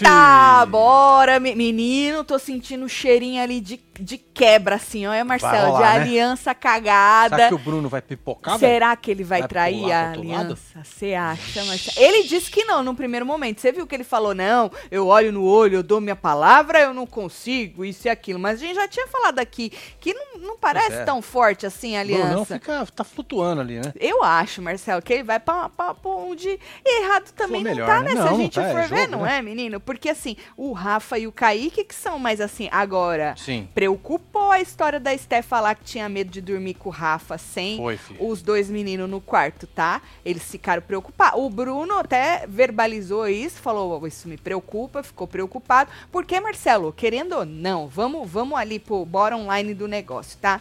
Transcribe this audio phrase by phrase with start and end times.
[0.00, 2.24] Eita, bora, menino.
[2.24, 5.12] Tô sentindo um cheirinho ali de, de quebra, assim, ó.
[5.12, 6.04] É, Marcelo, rolar, de né?
[6.04, 7.36] aliança cagada.
[7.36, 8.58] Será que o Bruno vai pipocar?
[8.58, 8.98] Será véio?
[8.98, 10.82] que ele vai, vai trair a aliança?
[10.82, 12.06] Você acha, Marcelo?
[12.06, 13.60] Ele disse que não, no primeiro momento.
[13.60, 16.94] Você viu que ele falou, não, eu olho no olho, eu dou minha palavra, eu
[16.94, 18.38] não consigo, isso e aquilo.
[18.38, 21.04] Mas a gente já tinha falado aqui que não, não parece é.
[21.04, 22.34] tão forte assim a aliança.
[22.34, 23.92] Não, fica, tá flutuando ali, né?
[23.98, 28.14] Eu acho, Marcelo, que ele vai pra, pra, pra onde errado também não tá, né?
[28.14, 28.14] né?
[28.14, 29.38] Não, Se a gente tá, é for é ver, jogo, não né?
[29.38, 29.80] é, menino?
[29.80, 33.68] Porque assim, o Rafa e o Kaique que são mais assim, agora, Sim.
[33.90, 37.76] Preocupou a história da Steph falar que tinha medo de dormir com o Rafa sem
[37.76, 40.00] Foi, os dois meninos no quarto, tá?
[40.24, 41.40] Eles ficaram preocupados.
[41.40, 45.90] O Bruno até verbalizou isso, falou, isso me preocupa, ficou preocupado.
[46.12, 50.60] Porque, Marcelo, querendo ou não, vamos, vamos ali pro bottom line do negócio, tá?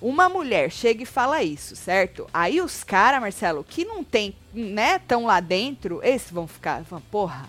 [0.00, 2.26] Uma mulher chega e fala isso, certo?
[2.32, 7.00] Aí os caras, Marcelo, que não tem, né, tão lá dentro, esses vão ficar, vão,
[7.00, 7.48] porra,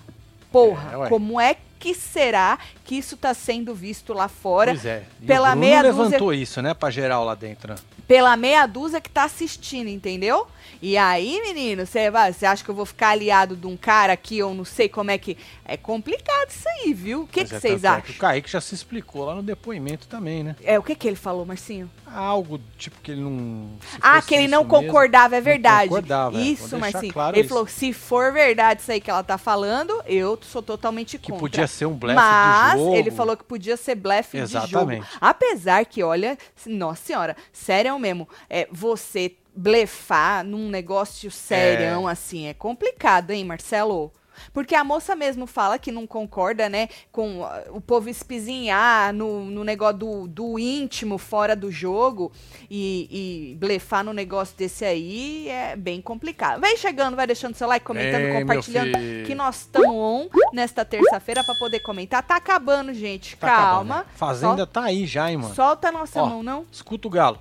[0.51, 4.71] porra, é, como é que será que isso está sendo visto lá fora?
[4.71, 5.03] Pois é.
[5.21, 7.75] E pela o Bruno meia levantou dúzia, isso, né, para geral lá dentro.
[8.07, 10.47] Pela meia dúzia que está assistindo, entendeu?
[10.81, 14.53] E aí, menino, você acha que eu vou ficar aliado de um cara aqui, ou
[14.53, 15.37] não sei como é que.
[15.63, 17.21] É complicado isso aí, viu?
[17.21, 17.99] O que é, vocês é, acham?
[17.99, 20.57] É que o Kaique já se explicou lá no depoimento também, né?
[20.61, 21.89] É, o que que ele falou, Marcinho?
[22.13, 23.69] Algo tipo que ele não.
[24.01, 25.87] Ah, que ele não concordava, mesmo, é verdade.
[25.87, 26.41] concordava, é.
[26.41, 27.13] isso, Marcinho.
[27.13, 27.49] Claro ele isso.
[27.49, 31.33] falou: se for verdade isso aí que ela tá falando, eu sou totalmente contra.
[31.33, 34.91] Que podia ser um blefe Mas, ele falou que podia ser blefe de jogo.
[35.19, 42.11] Apesar que, olha, nossa senhora, sério mesmo, é, você blefar num negócio sério, é.
[42.11, 44.11] assim, é complicado, hein, Marcelo?
[44.51, 49.63] Porque a moça mesmo fala que não concorda, né, com o povo espizinhar no, no
[49.63, 52.31] negócio do, do íntimo fora do jogo
[52.69, 56.61] e, e blefar no negócio desse aí é bem complicado.
[56.61, 61.43] Vem chegando, vai deixando seu like, comentando, Ei, compartilhando que nós estamos on nesta terça-feira
[61.43, 62.23] para poder comentar.
[62.23, 63.35] Tá acabando, gente.
[63.37, 63.63] Tá Calma.
[63.63, 64.05] Acabando, né?
[64.15, 64.67] Fazenda Sol...
[64.67, 65.53] tá aí já, hein, mano.
[65.53, 66.65] Solta a nossa Ó, mão, não?
[66.71, 67.39] Escuta o galo.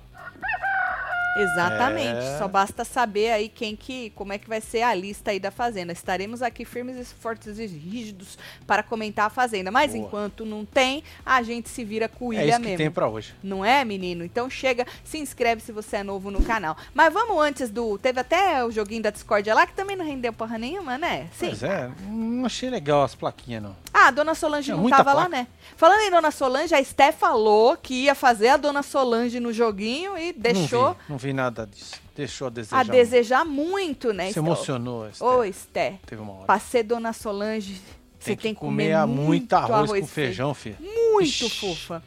[1.35, 2.25] Exatamente.
[2.25, 2.37] É...
[2.37, 5.51] Só basta saber aí quem que, como é que vai ser a lista aí da
[5.51, 5.91] Fazenda.
[5.93, 9.71] Estaremos aqui firmes e fortes e rígidos para comentar a Fazenda.
[9.71, 10.05] Mas Boa.
[10.05, 12.77] enquanto não tem, a gente se vira com é isso mesmo.
[12.77, 13.33] tem para hoje.
[13.43, 14.23] Não é, menino?
[14.23, 16.77] Então chega, se inscreve se você é novo no canal.
[16.93, 20.33] Mas vamos antes do, teve até o joguinho da Discord lá que também não rendeu
[20.33, 21.27] porra nenhuma, né?
[21.33, 21.47] Sim.
[21.47, 23.75] Pois é, não achei legal as plaquinhas não.
[24.03, 25.19] Ah, a Dona Solange Tinha não tava placa.
[25.19, 25.47] lá, né?
[25.77, 30.17] Falando em Dona Solange, a Sté falou que ia fazer a Dona Solange no joguinho
[30.17, 30.87] e deixou.
[30.87, 32.01] Não vi, não vi nada disso.
[32.13, 32.79] Deixou a desejar.
[32.79, 34.29] A desejar muito, né?
[34.33, 35.25] Se emocionou, Esté.
[35.25, 35.99] Ô, Esté.
[36.05, 36.45] Teve uma hora.
[36.45, 37.81] Pra ser Dona Solange,
[38.19, 40.77] você tem que comer, comer muito arroz, arroz com feijão, filho.
[40.81, 41.49] Muito Ixi.
[41.49, 42.03] fofa.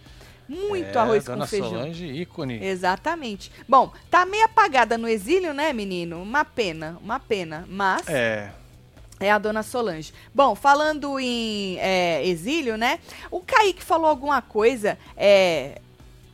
[0.47, 1.71] Muito é, arroz Dona com feijão.
[1.71, 2.63] Solange, ícone.
[2.63, 3.51] Exatamente.
[3.67, 6.23] Bom, tá meio apagada no exílio, né, menino?
[6.23, 7.65] Uma pena, uma pena.
[7.67, 8.07] Mas.
[8.07, 8.51] É.
[9.19, 10.13] É a dona Solange.
[10.35, 12.99] Bom, falando em é, exílio, né?
[13.31, 14.99] O Kaique falou alguma coisa.
[15.17, 15.81] É,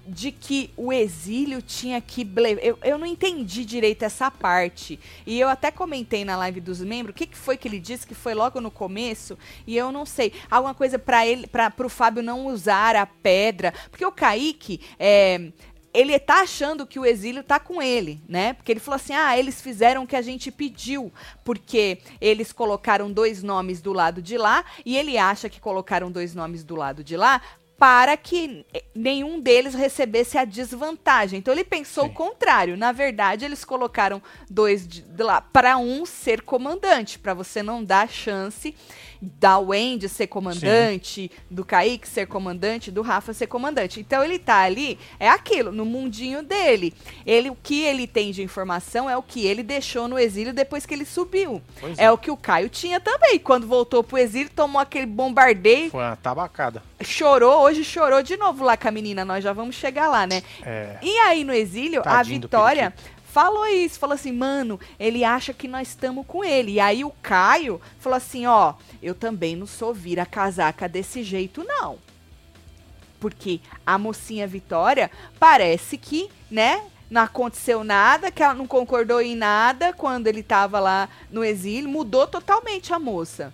[0.07, 2.29] de que o exílio tinha que.
[2.61, 4.99] Eu, eu não entendi direito essa parte.
[5.27, 8.07] E eu até comentei na live dos membros o que, que foi que ele disse,
[8.07, 10.33] que foi logo no começo, e eu não sei.
[10.51, 13.73] Alguma coisa para ele, para o Fábio não usar a pedra.
[13.91, 14.81] Porque o Kaique.
[14.99, 15.53] É,
[15.95, 18.55] ele tá achando que o exílio tá com ele, né?
[18.55, 21.13] Porque ele falou assim: ah, eles fizeram o que a gente pediu,
[21.45, 26.35] porque eles colocaram dois nomes do lado de lá, e ele acha que colocaram dois
[26.35, 27.41] nomes do lado de lá
[27.83, 28.65] para que
[28.95, 31.41] nenhum deles recebesse a desvantagem.
[31.41, 32.11] Então ele pensou Sim.
[32.11, 32.77] o contrário.
[32.77, 37.83] Na verdade, eles colocaram dois de, de lá para um ser comandante, para você não
[37.83, 38.73] dar chance
[39.23, 41.41] da Wendy ser comandante, Sim.
[41.49, 44.01] do Kaique ser comandante, do Rafa ser comandante.
[44.01, 46.93] Então ele tá ali, é aquilo, no mundinho dele.
[47.25, 50.85] Ele, o que ele tem de informação é o que ele deixou no exílio depois
[50.85, 51.63] que ele subiu.
[51.97, 52.07] É.
[52.07, 52.11] é.
[52.11, 53.39] o que o Caio tinha também.
[53.39, 55.91] Quando voltou pro exílio, tomou aquele bombardeio.
[55.91, 56.83] Foi uma tabacada.
[57.01, 59.25] Chorou, hoje chorou de novo lá com a menina.
[59.25, 60.43] Nós já vamos chegar lá, né?
[60.65, 60.99] É.
[61.01, 62.95] E aí no exílio, Tadinho a Vitória
[63.33, 66.73] falou isso, falou assim, mano, ele acha que nós estamos com ele.
[66.73, 71.65] E aí o Caio falou assim, ó, eu também não sou vira casaca desse jeito,
[71.65, 71.99] não.
[73.19, 79.35] Porque a mocinha Vitória parece que, né, não aconteceu nada, que ela não concordou em
[79.35, 83.53] nada quando ele estava lá no exílio, mudou totalmente a moça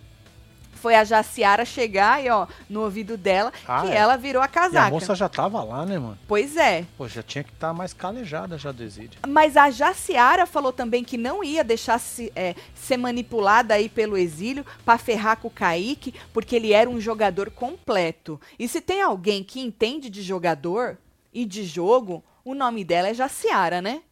[0.78, 3.96] foi a Jaciara chegar e, ó, no ouvido dela, ah, que é.
[3.96, 4.86] ela virou a casaca.
[4.86, 6.18] E a moça já tava lá, né, mano?
[6.26, 6.86] Pois é.
[6.96, 9.18] Pô, já tinha que estar tá mais calejada já do exílio.
[9.26, 14.16] Mas a Jaciara falou também que não ia deixar se, é, ser manipulada aí pelo
[14.16, 18.40] exílio para ferrar com o Kaique, porque ele era um jogador completo.
[18.58, 20.96] E se tem alguém que entende de jogador
[21.32, 24.02] e de jogo, o nome dela é Jaciara, né?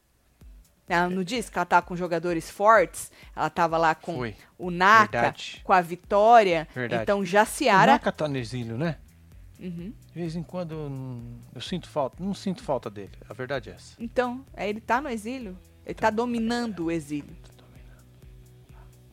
[0.88, 3.11] Ela não disse que ela tava com jogadores fortes?
[3.35, 4.37] Ela tava lá com Foi.
[4.56, 5.61] o Naka, Verdade.
[5.65, 6.69] com a Vitória.
[6.75, 7.03] Verdade.
[7.03, 7.93] Então, O Jaciara.
[7.93, 8.97] Naka tá no exílio, né?
[9.59, 9.93] Uhum.
[10.12, 12.23] De vez em quando hum, eu sinto falta.
[12.23, 13.12] Não sinto falta dele.
[13.29, 13.94] A verdade é essa.
[13.99, 15.59] Então, é, ele tá no exílio.
[15.85, 17.37] Ele tá dominando o exílio.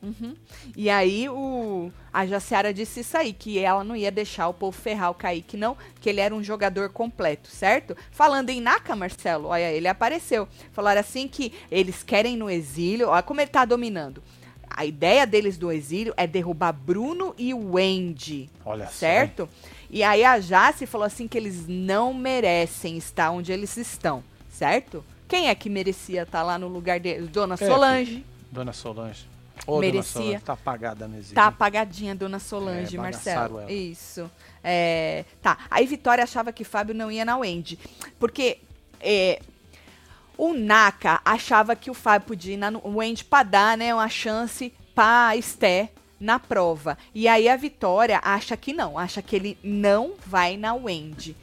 [0.04, 0.36] Uhum.
[0.76, 4.78] E aí o a Jaciara disse isso aí, que ela não ia deixar o povo
[4.78, 7.98] ferrar o Kaique, não, que ele era um jogador completo, certo?
[8.12, 10.48] Falando em Naka, Marcelo, olha, ele apareceu.
[10.74, 14.22] Falaram assim que eles querem no exílio, olha como ele tá dominando.
[14.70, 19.48] A ideia deles do exílio é derrubar Bruno e o Wendy, Olha certo?
[19.90, 25.04] E aí a Jace falou assim que eles não merecem estar onde eles estão, certo?
[25.28, 27.30] Quem é que merecia estar lá no lugar deles?
[27.30, 28.26] Dona É, Solange.
[28.52, 29.33] Dona Solange.
[29.66, 30.14] Ô, Merecia.
[30.14, 31.36] Dona Solange, tá apagada no exílio.
[31.36, 33.60] Tá apagadinha, Dona Solange, É, Marcelo.
[33.62, 33.72] ela.
[33.72, 34.30] Isso.
[34.64, 35.58] É, tá.
[35.70, 37.80] Aí Vitória achava que Fábio não ia na Wendy.
[38.20, 38.60] Porque
[39.00, 39.42] é,
[40.38, 44.74] o Naka achava que o Fábio podia ir na Wendy pra dar né, uma chance
[44.94, 45.90] pra Esté
[46.20, 46.98] na prova.
[47.14, 48.98] E aí a Vitória acha que não.
[48.98, 51.36] Acha que ele não vai na Wendy.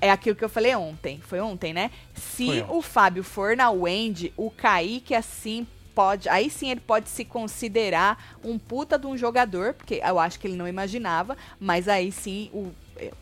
[0.00, 1.20] É aquilo que eu falei ontem.
[1.20, 1.90] Foi ontem, né?
[2.14, 2.66] Se ontem.
[2.68, 5.66] o Fábio for na Wendy, o Kaique assim
[5.96, 6.28] pode.
[6.28, 10.46] Aí sim ele pode se considerar um puta de um jogador, porque eu acho que
[10.46, 12.70] ele não imaginava, mas aí sim o,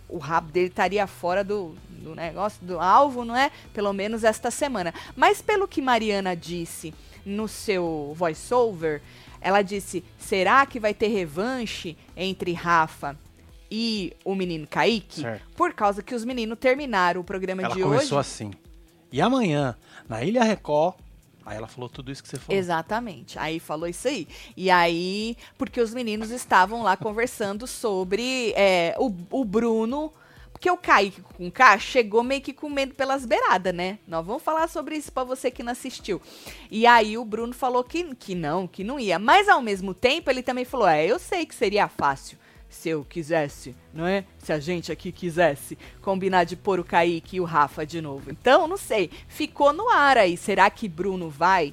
[0.08, 3.52] o rabo dele estaria fora do, do negócio, do alvo, não é?
[3.72, 4.92] Pelo menos esta semana.
[5.14, 6.92] Mas pelo que Mariana disse
[7.24, 9.00] no seu voiceover,
[9.40, 13.16] ela disse: será que vai ter revanche entre Rafa
[13.70, 15.20] e o menino Kaique?
[15.20, 15.46] Certo.
[15.54, 18.28] Por causa que os meninos terminaram o programa Ela de começou hoje.
[18.28, 18.50] assim.
[19.12, 19.76] E amanhã,
[20.08, 20.96] na Ilha Record,
[21.44, 22.58] aí ela falou tudo isso que você falou.
[22.58, 23.38] Exatamente.
[23.38, 24.26] Aí falou isso aí.
[24.56, 30.12] E aí, porque os meninos estavam lá conversando sobre é, o, o Bruno.
[30.52, 33.98] Porque o Kaique com K chegou meio que comendo pelas beiradas, né?
[34.06, 36.22] Nós vamos falar sobre isso pra você que não assistiu.
[36.70, 39.18] E aí o Bruno falou que, que não, que não ia.
[39.18, 42.38] Mas ao mesmo tempo ele também falou: é, eu sei que seria fácil
[42.68, 44.24] se eu quisesse, não é?
[44.38, 48.30] Se a gente aqui quisesse combinar de pôr o Kaique e o Rafa de novo.
[48.30, 49.10] Então, não sei.
[49.28, 50.36] Ficou no ar aí.
[50.36, 51.72] Será que Bruno vai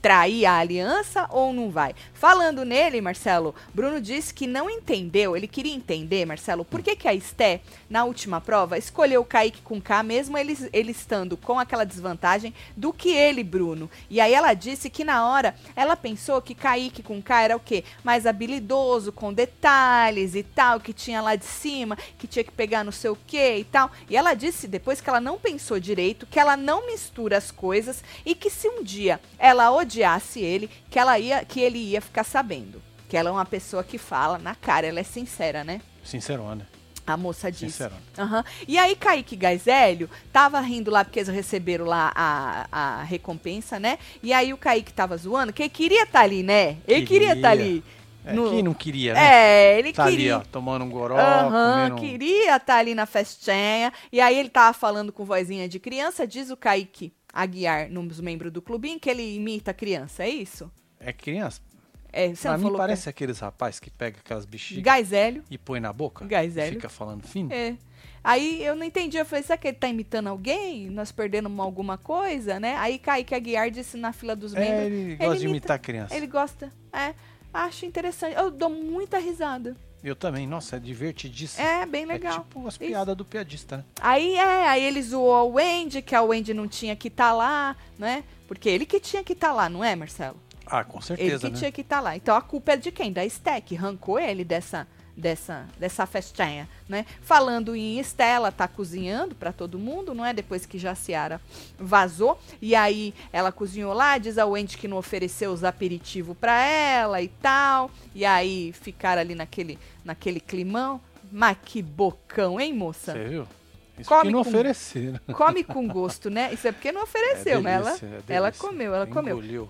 [0.00, 1.94] trair a aliança ou não vai?
[2.14, 7.08] Falando nele, Marcelo, Bruno disse que não entendeu, ele queria entender, Marcelo, por que, que
[7.08, 11.58] a Esté, na última prova, escolheu o Kaique com K, mesmo ele, ele estando com
[11.58, 13.90] aquela desvantagem do que ele, Bruno.
[14.08, 17.60] E aí ela disse que na hora ela pensou que Kaique com K era o
[17.60, 17.84] quê?
[18.02, 22.84] Mais habilidoso, com detalhes e tal, que tinha lá de cima, que tinha que pegar
[22.84, 23.90] não sei o quê e tal.
[24.08, 28.02] E ela disse depois que ela não pensou direito, que ela não mistura as coisas
[28.24, 29.87] e que se um dia ela odiasse
[30.36, 32.82] ele, que ela ia, que ele ia ficar sabendo.
[33.08, 35.80] Que ela é uma pessoa que fala na cara, ela é sincera, né?
[36.04, 36.68] Sincerona.
[37.06, 37.82] A moça disse.
[38.18, 38.44] Aham.
[38.66, 43.98] E aí, Kaique Gaizelho tava rindo lá porque eles receberam lá a, a recompensa, né?
[44.22, 46.76] E aí o Kaique tava zoando, que ele queria estar ali, né?
[46.86, 47.64] Ele queria estar Queria.
[47.64, 47.84] ali.
[48.26, 49.20] É, no- quem não queria, né?
[49.24, 50.36] É, ele tá queria.
[50.36, 53.90] ali, ó, tomando um goró, Aham, comendo queria estar ali na festinha.
[54.12, 58.52] E aí ele tava falando com vozinha de criança, diz o Kaique Aguiar, nos membros
[58.52, 60.70] do clubinho, que ele imita a criança, é isso?
[60.98, 61.60] É criança.
[62.12, 64.50] É, você pra não mim falou parece aqueles rapazes que pegam aquelas que...
[64.50, 65.44] bexigas Gaizelho.
[65.50, 66.24] e põe na boca.
[66.24, 66.72] Gaizelho.
[66.72, 67.52] e Fica falando fino.
[67.52, 67.76] É.
[68.24, 70.88] Aí eu não entendi, eu falei, será que ele tá imitando alguém?
[70.90, 72.74] Nós perdendo alguma coisa, né?
[72.76, 74.86] Aí Kaique Aguiar disse na fila dos É, membros.
[74.86, 76.14] ele gosta de imita- imitar criança.
[76.16, 76.72] Ele gosta.
[76.92, 77.14] É.
[77.52, 78.34] Acho interessante.
[78.36, 79.76] Eu dou muita risada.
[80.02, 81.66] Eu também, nossa, é divertidíssimo.
[81.66, 82.40] É, bem É legal.
[82.40, 82.78] tipo as Isso.
[82.80, 83.84] piadas do piadista, né?
[84.00, 87.76] Aí é, aí ele zoou o Wendy, que a Wendy não tinha que estar lá,
[87.98, 88.22] né?
[88.46, 90.36] Porque ele que tinha que estar lá, não é, Marcelo?
[90.66, 91.58] Ah, com ele certeza, que né?
[91.58, 92.14] tinha que estar lá.
[92.16, 93.12] Então a culpa é de quem?
[93.12, 93.76] Da Stack.
[93.76, 94.86] Arrancou ele dessa,
[95.18, 97.04] dessa, dessa festinha, né?
[97.20, 100.32] Falando em Estela, tá cozinhando pra todo mundo, não é?
[100.32, 101.40] Depois que Jaciara
[101.78, 102.38] vazou.
[102.62, 107.20] E aí ela cozinhou lá, diz a Wendy que não ofereceu os aperitivos pra ela
[107.20, 107.90] e tal.
[108.14, 111.00] E aí ficaram ali naquele, naquele climão.
[111.30, 113.12] Mas que bocão, hein, moça?
[113.12, 113.46] Você viu?
[113.98, 115.18] Isso Come não com- ofereceram.
[115.34, 116.50] Come com gosto, né?
[116.54, 118.68] Isso é porque não ofereceu, É mas ela, delícia, é ela delícia.
[118.68, 119.36] comeu, ela comeu.
[119.38, 119.68] Engoliu.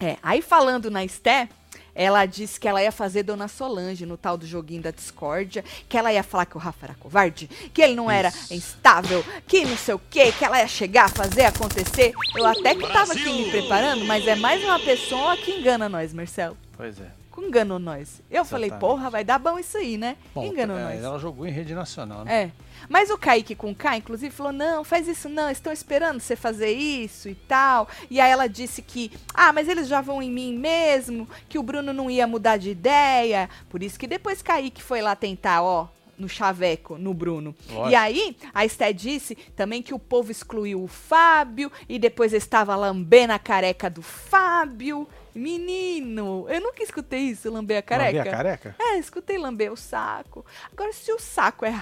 [0.00, 1.48] É, aí falando na Esté,
[1.94, 5.96] ela disse que ela ia fazer Dona Solange no tal do joguinho da discórdia, que
[5.96, 8.54] ela ia falar que o Rafa era covarde, que ele não era Isso.
[8.54, 12.12] instável, que não sei o quê, que ela ia chegar, fazer acontecer.
[12.34, 16.12] Eu até que tava aqui me preparando, mas é mais uma pessoa que engana nós,
[16.12, 16.56] Marcelo.
[16.76, 17.23] Pois é.
[17.42, 18.20] Enganou nós.
[18.30, 18.92] Eu falei, Exatamente.
[18.92, 20.16] porra, vai dar bom isso aí, né?
[20.34, 21.04] Bom, enganou é, nós.
[21.04, 22.44] ela jogou em rede nacional, né?
[22.44, 22.64] É.
[22.88, 26.70] Mas o Kaique com K, inclusive, falou: não, faz isso não, estão esperando você fazer
[26.70, 27.88] isso e tal.
[28.10, 31.62] E aí ela disse que, ah, mas eles já vão em mim mesmo, que o
[31.62, 33.48] Bruno não ia mudar de ideia.
[33.68, 35.88] Por isso que depois Kaique foi lá tentar, ó,
[36.18, 37.54] no chaveco, no Bruno.
[37.68, 37.90] Lógico.
[37.90, 42.74] E aí, a Esté disse também que o povo excluiu o Fábio e depois estava
[42.76, 45.08] lambendo a careca do Fábio.
[45.34, 48.18] Menino, eu nunca escutei isso, lamber a careca.
[48.18, 48.76] Lamber a careca?
[48.78, 50.44] É, escutei lamber o saco.
[50.72, 51.74] Agora, se o saco é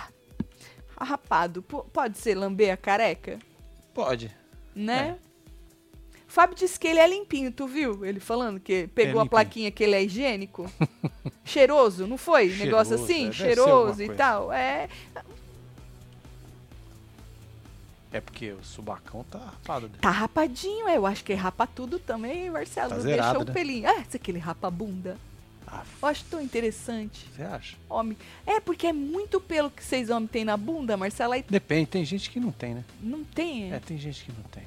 [1.00, 3.38] rapado, po- pode ser lamber a careca?
[3.92, 4.35] Pode.
[4.75, 5.18] Né?
[6.26, 8.06] O Fábio disse que ele é limpinho, tu viu?
[8.06, 9.28] Ele falando que pegou a limpinho.
[9.30, 10.71] plaquinha que ele é higiênico.
[11.44, 12.47] cheiroso, não foi?
[12.47, 14.18] Negócio Cheiroso, assim, é, cheiroso e coisa.
[14.18, 14.50] tal.
[14.52, 14.88] É,
[18.12, 19.88] É porque o subacão tá rapado.
[20.00, 20.97] tá rapadinho, é.
[20.97, 22.90] Eu acho que rapa tudo também, Marcelo.
[22.90, 23.52] Tá Não zerado, deixou o né?
[23.52, 23.88] pelinho.
[23.88, 25.16] Ah, esse aqui ele rapa a bunda.
[25.66, 27.26] Ah, Eu acho tão interessante.
[27.35, 27.76] você acha?
[27.88, 28.16] Homem.
[28.47, 31.33] É, porque é muito pelo que vocês homens têm na bunda, Marcelo.
[31.33, 32.85] Aí Depende, tem gente que não tem, né?
[33.00, 33.73] não tem.
[33.73, 34.64] É, tem gente que não tem.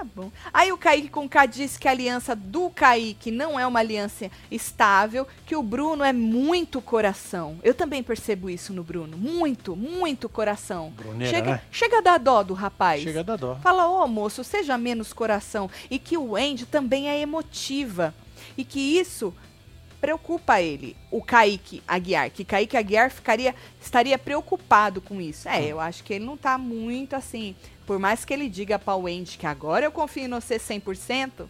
[0.00, 0.32] Tá bom.
[0.50, 4.30] Aí o Kaique com K disse que a aliança do Kaique não é uma aliança
[4.50, 7.58] estável, que o Bruno é muito coração.
[7.62, 9.18] Eu também percebo isso no Bruno.
[9.18, 10.90] Muito, muito coração.
[10.96, 11.62] Bruneira, chega, né?
[11.70, 13.02] chega a dar dó do rapaz.
[13.02, 13.56] Chega da dó.
[13.56, 15.68] Fala, ô moço, seja menos coração.
[15.90, 18.14] E que o Andy também é emotiva.
[18.56, 19.34] E que isso
[20.00, 22.30] preocupa ele, o Kaique Aguiar.
[22.30, 25.48] Que Kaique Aguiar ficaria, estaria preocupado com isso.
[25.48, 27.54] É, eu acho que ele não tá muito assim.
[27.86, 31.46] Por mais que ele diga pra o Andy que agora eu confio em você 100%,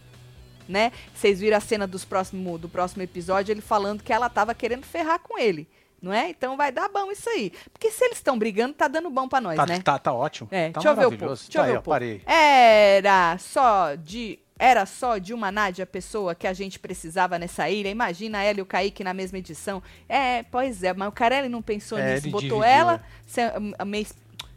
[0.67, 0.91] né?
[1.13, 4.85] Vocês viram a cena dos próximo, do próximo episódio, ele falando que ela tava querendo
[4.85, 5.67] ferrar com ele.
[6.01, 6.31] Não é?
[6.31, 7.51] Então vai dar bom isso aí.
[7.71, 9.79] Porque se eles estão brigando, tá dando bom pra nós, Tá, né?
[9.81, 10.49] tá, tá ótimo.
[10.51, 11.35] É, tá deixa eu ver o povo.
[11.35, 11.93] Deixa eu Tá ver aí, o povo.
[11.93, 12.21] parei.
[12.25, 14.39] Era só de.
[14.63, 17.89] Era só de uma Nádia pessoa que a gente precisava nessa ilha.
[17.89, 19.81] Imagina ela e o Kaique na mesma edição.
[20.07, 22.29] É, pois é, mas o Carelli não pensou É, nisso.
[22.29, 22.99] Botou dividiu, ela é.
[23.25, 23.41] se-
[23.79, 24.13] a- mês,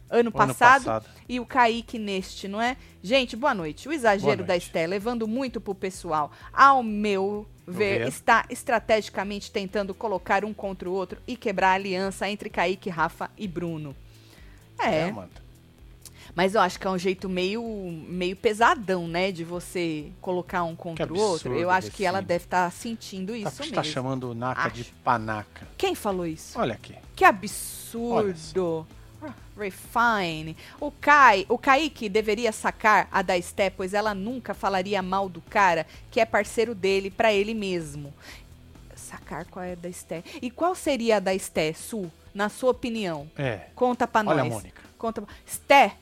[0.07, 1.07] ano, Ano passado, passado.
[1.27, 2.77] e o Kaique neste, não é?
[3.01, 3.89] Gente, boa noite.
[3.89, 4.67] O exagero Boa da noite.
[4.67, 8.07] Esté, levando muito pro pessoal, ao meu ver, ver.
[8.07, 13.31] está estrategicamente tentando colocar um contra o outro e quebrar a aliança entre Kaique, Rafa
[13.35, 13.95] e Bruno.
[14.77, 15.29] É, É, mano.
[16.35, 17.63] Mas eu acho que é um jeito meio,
[18.07, 19.31] meio pesadão, né?
[19.31, 21.49] De você colocar um contra o outro.
[21.49, 23.83] absurdo Eu acho que ela deve estar sentindo Tá, isso tá mesmo.
[23.85, 24.93] chamando o Naka de Acho.
[25.03, 25.67] panaca.
[25.77, 26.59] Quem falou isso?
[26.59, 26.93] Olha aqui.
[27.15, 28.85] Que absurdo.
[29.23, 30.55] Ah, Refine.
[30.79, 35.41] O Kai, o Kaique deveria sacar a da Esté, pois ela nunca falaria mal do
[35.41, 38.13] cara que é parceiro dele pra ele mesmo.
[38.95, 40.23] Sacar qual é a da Esté.
[40.41, 43.29] E qual seria a da Esté, Su, na sua opinião?
[43.37, 43.67] É.
[43.73, 44.51] Conta pra Olha, nós.
[44.53, 44.81] Mônica.
[44.97, 45.23] Conta.
[45.45, 45.95] Sté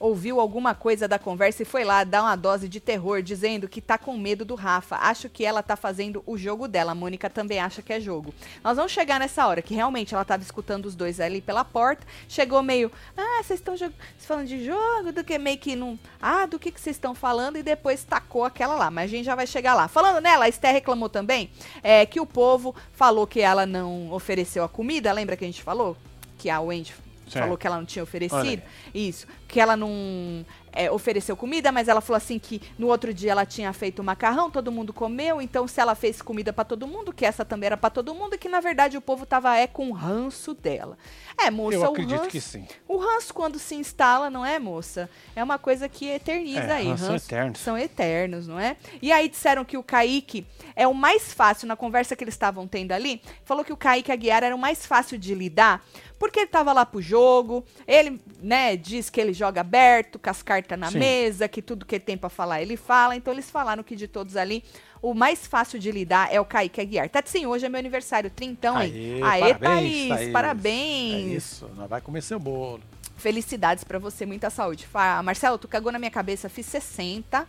[0.00, 3.82] ouviu alguma coisa da conversa e foi lá dar uma dose de terror, dizendo que
[3.82, 4.96] tá com medo do Rafa.
[4.96, 6.92] Acho que ela tá fazendo o jogo dela.
[6.92, 8.34] A Mônica também acha que é jogo.
[8.64, 12.06] Nós vamos chegar nessa hora, que realmente ela tava escutando os dois ali pela porta.
[12.26, 13.76] Chegou meio, ah, vocês estão
[14.18, 15.98] falando de jogo, do que meio que não.
[16.20, 17.58] Ah, do que vocês estão falando?
[17.58, 18.90] E depois tacou aquela lá.
[18.90, 19.86] Mas a gente já vai chegar lá.
[19.86, 21.50] Falando nela, a Esté reclamou também
[21.82, 25.12] é, que o povo falou que ela não ofereceu a comida.
[25.12, 25.94] Lembra que a gente falou?
[26.38, 26.94] Que a Wendy
[27.32, 27.44] Certo.
[27.44, 28.62] falou que ela não tinha oferecido.
[28.94, 29.26] Isso.
[29.48, 33.44] Que ela não é, ofereceu comida, mas ela falou assim que no outro dia ela
[33.44, 37.24] tinha feito macarrão, todo mundo comeu, então se ela fez comida pra todo mundo, que
[37.26, 39.90] essa também era pra todo mundo, e que na verdade o povo tava é com
[39.90, 40.96] ranço dela.
[41.36, 42.66] É, moça, Eu o acredito ranço, que sim.
[42.86, 45.10] o ranço quando se instala, não é, moça?
[45.34, 46.86] É uma coisa que eterniza É, aí.
[46.88, 47.58] ranço são ranço eternos.
[47.60, 48.76] São eternos, não é?
[49.02, 50.46] E aí disseram que o Kaique
[50.76, 54.12] é o mais fácil, na conversa que eles estavam tendo ali, falou que o Kaique
[54.12, 55.84] Aguiar era o mais fácil de lidar,
[56.20, 60.42] porque ele tava lá pro jogo, ele, né, diz que ele joga aberto, com as
[60.42, 60.98] cartas na Sim.
[60.98, 64.06] mesa, que tudo que ele tem pra falar ele fala, então eles falaram que de
[64.06, 64.62] todos ali,
[65.00, 67.08] o mais fácil de lidar é o Kaique Aguiar.
[67.08, 68.92] Tatinho, hoje é meu aniversário, trintão, hein?
[69.24, 70.32] Aê, Aê, parabéns, Thaís, Thaís.
[70.32, 71.14] parabéns.
[71.32, 72.82] É isso, nós vai comer seu bolo.
[73.16, 74.86] Felicidades pra você, muita saúde.
[74.86, 77.48] Fa- Marcelo, tu cagou na minha cabeça, fiz 60.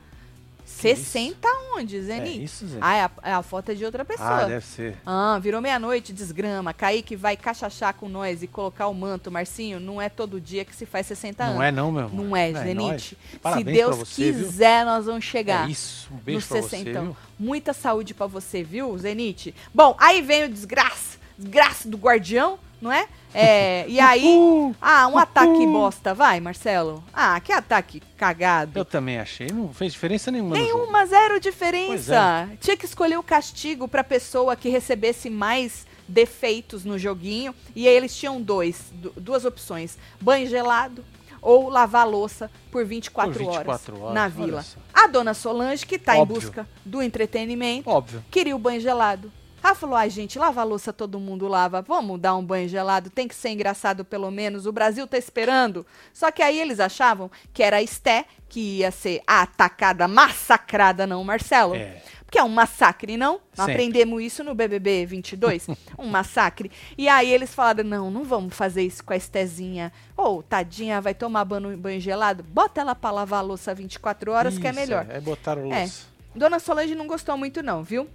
[0.71, 2.43] 60 onde, É Zeni?
[2.43, 2.77] isso, Zé.
[2.81, 4.29] Ah, é a, é a foto é de outra pessoa.
[4.41, 4.95] Ah, deve ser.
[5.05, 6.73] Ah, virou meia-noite, desgrama.
[6.73, 9.31] Kaique vai cachachar com nós e colocar o manto.
[9.31, 11.55] Marcinho, não é todo dia que se faz 60 anos.
[11.55, 12.25] Não é não, meu irmão.
[12.25, 12.63] Não é, nóis.
[12.65, 13.17] Zenite.
[13.53, 14.45] Se Deus você, viu?
[14.45, 15.67] quiser, nós vamos chegar.
[15.67, 17.01] É isso, um beijo pra você, 60.
[17.01, 17.17] viu?
[17.37, 19.53] Muita saúde pra você, viu, Zenite?
[19.73, 23.07] Bom, aí vem o desgraça, desgraça do guardião, não é?
[23.33, 24.37] É, e aí,
[24.81, 27.01] ah, um ataque bosta, vai, Marcelo.
[27.13, 28.77] Ah, que ataque cagado.
[28.77, 30.55] Eu também achei, não fez diferença nenhuma.
[30.57, 32.49] Nenhuma, zero diferença.
[32.59, 37.55] Tinha que escolher o castigo pra pessoa que recebesse mais defeitos no joguinho.
[37.75, 41.05] E aí eles tinham dois, du- duas opções: banho gelado
[41.41, 44.65] ou lavar louça por 24, Por 24 horas, na olha vila.
[44.93, 46.35] A dona Solange, que tá em Óbvio.
[46.41, 48.23] busca do entretenimento, Óbvio.
[48.29, 49.31] queria o banho gelado.
[49.63, 53.09] Ela falou, ai gente, lava a louça todo mundo lava, vamos dar um banho gelado,
[53.09, 55.85] tem que ser engraçado pelo menos, o Brasil tá esperando.
[56.13, 61.21] Só que aí eles achavam que era a Esté que ia ser atacada, massacrada, não
[61.21, 61.75] o Marcelo.
[61.75, 62.01] É.
[62.29, 63.41] que é um massacre, não?
[63.53, 63.73] Sempre.
[63.73, 65.67] aprendemos isso no BBB 22?
[65.99, 66.71] um massacre.
[66.97, 69.91] E aí eles falaram, não, não vamos fazer isso com a Estezinha.
[70.15, 72.41] Ô, tadinha, vai tomar banho, banho gelado?
[72.41, 75.05] Bota ela pra lavar a louça 24 horas, que é Isso, melhor.
[75.09, 75.81] Aí botaram É.
[75.81, 76.07] luz.
[76.33, 78.07] Dona Solange não gostou muito não, viu?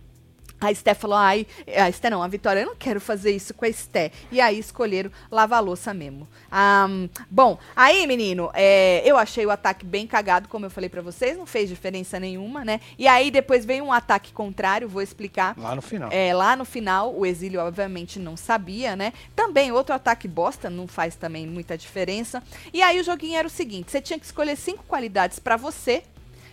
[0.61, 1.47] A Esté falou, ai,
[1.77, 4.11] a Esté não, a Vitória, eu não quero fazer isso com a Esté.
[4.33, 6.27] E aí escolheram lavar louça mesmo.
[6.51, 6.87] Ah,
[7.31, 11.37] bom, aí, menino, é, eu achei o ataque bem cagado, como eu falei pra vocês,
[11.37, 12.81] não fez diferença nenhuma, né?
[12.99, 15.55] E aí depois veio um ataque contrário, vou explicar.
[15.59, 16.09] Lá no final.
[16.11, 19.13] É, lá no final, o exílio obviamente não sabia, né?
[19.35, 22.43] Também outro ataque bosta, não faz também muita diferença.
[22.73, 26.03] E aí o joguinho era o seguinte: você tinha que escolher cinco qualidades pra você,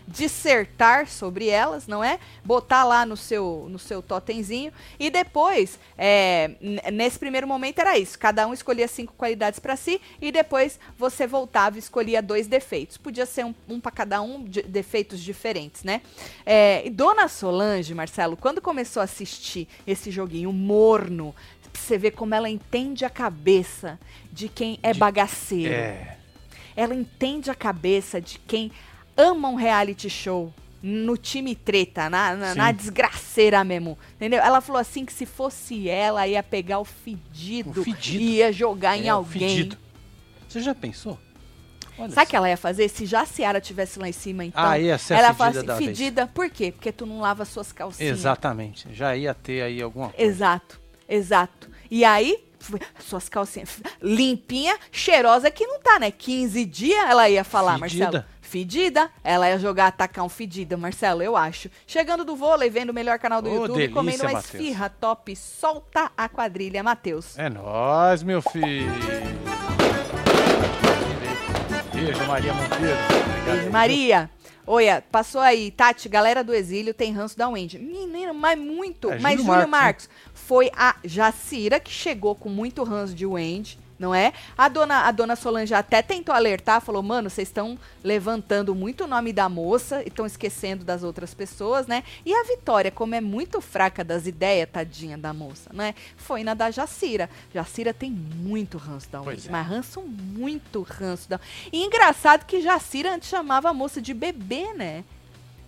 [0.07, 2.19] dissertar sobre elas, não é?
[2.43, 6.51] Botar lá no seu no seu totemzinho e depois, é,
[6.91, 8.17] nesse primeiro momento era isso.
[8.19, 12.98] Cada um escolhia cinco qualidades pra si e depois você voltava e escolhia dois defeitos.
[12.98, 16.01] Podia ser um, um para cada um, de- defeitos diferentes, né?
[16.45, 21.33] É, e Dona Solange, Marcelo, quando começou a assistir esse joguinho morno,
[21.74, 24.00] você vê como ela entende a cabeça
[24.31, 25.74] de quem é De- bagaceiro.
[25.74, 26.17] É.
[26.75, 28.72] Ela entende a cabeça de quem
[29.17, 33.98] ama um reality show no time treta, na, na, na desgraceira mesmo.
[34.15, 34.41] Entendeu?
[34.41, 38.22] Ela falou assim que se fosse ela, ia pegar o fedido, O fedido.
[38.24, 39.39] e ia jogar em É, o alguém.
[39.50, 39.77] fedido.
[40.50, 41.17] Você já pensou?
[41.98, 42.89] Olha Sabe o que ela ia fazer?
[42.89, 44.62] Se já a Ciara tivesse lá em cima, então.
[44.63, 45.86] Ah, ia ser ela fedida fala assim, da vez.
[45.98, 46.72] fedida, por quê?
[46.72, 48.17] Porque tu não lava suas calcinhas.
[48.20, 48.88] Exatamente.
[48.91, 50.24] Já ia ter aí alguma coisa.
[50.29, 51.70] Exato, exato.
[51.91, 52.43] E aí,
[53.00, 56.10] suas calcinhas limpinha, cheirosa que não tá, né?
[56.12, 58.05] 15 dias ela ia falar, Fedida.
[58.05, 58.25] Marcelo.
[58.53, 61.72] Fedida, ela ia jogar, atacar um fedida, Marcelo, eu acho.
[61.88, 64.53] Chegando do vôlei, vendo o melhor canal do Ô, YouTube, delícia, comendo uma Matheus.
[64.53, 67.36] esfirra top, solta a quadrilha, Matheus.
[67.36, 68.91] É nóis, meu filho.
[71.95, 72.98] Beijo, Maria Monteiro.
[73.43, 73.72] Beijo.
[73.72, 74.29] Maria.
[74.67, 77.80] Olha, passou aí, Tati, galera do exílio tem ranço da Wendy.
[77.80, 79.12] Menino, mas muito.
[79.12, 83.25] É, mas Júlio Júlio Marcos, Marcos, foi a Jacira que chegou com muito ranço de
[83.25, 84.34] Wendy, não é?
[84.58, 89.08] A dona, a dona Solange até tentou alertar, falou, mano, vocês estão levantando muito o
[89.08, 92.04] nome da moça e estão esquecendo das outras pessoas, né?
[92.26, 95.96] E a Vitória, como é muito fraca das ideias, tadinha da moça, né?
[96.18, 97.30] Foi na da Jacira.
[97.54, 99.52] Jacira tem muito ranço da Wendy, é.
[99.52, 101.39] mas ranço muito ranço da
[101.72, 105.06] E engraçado que Jacira antes chamava a moça de bebê, né?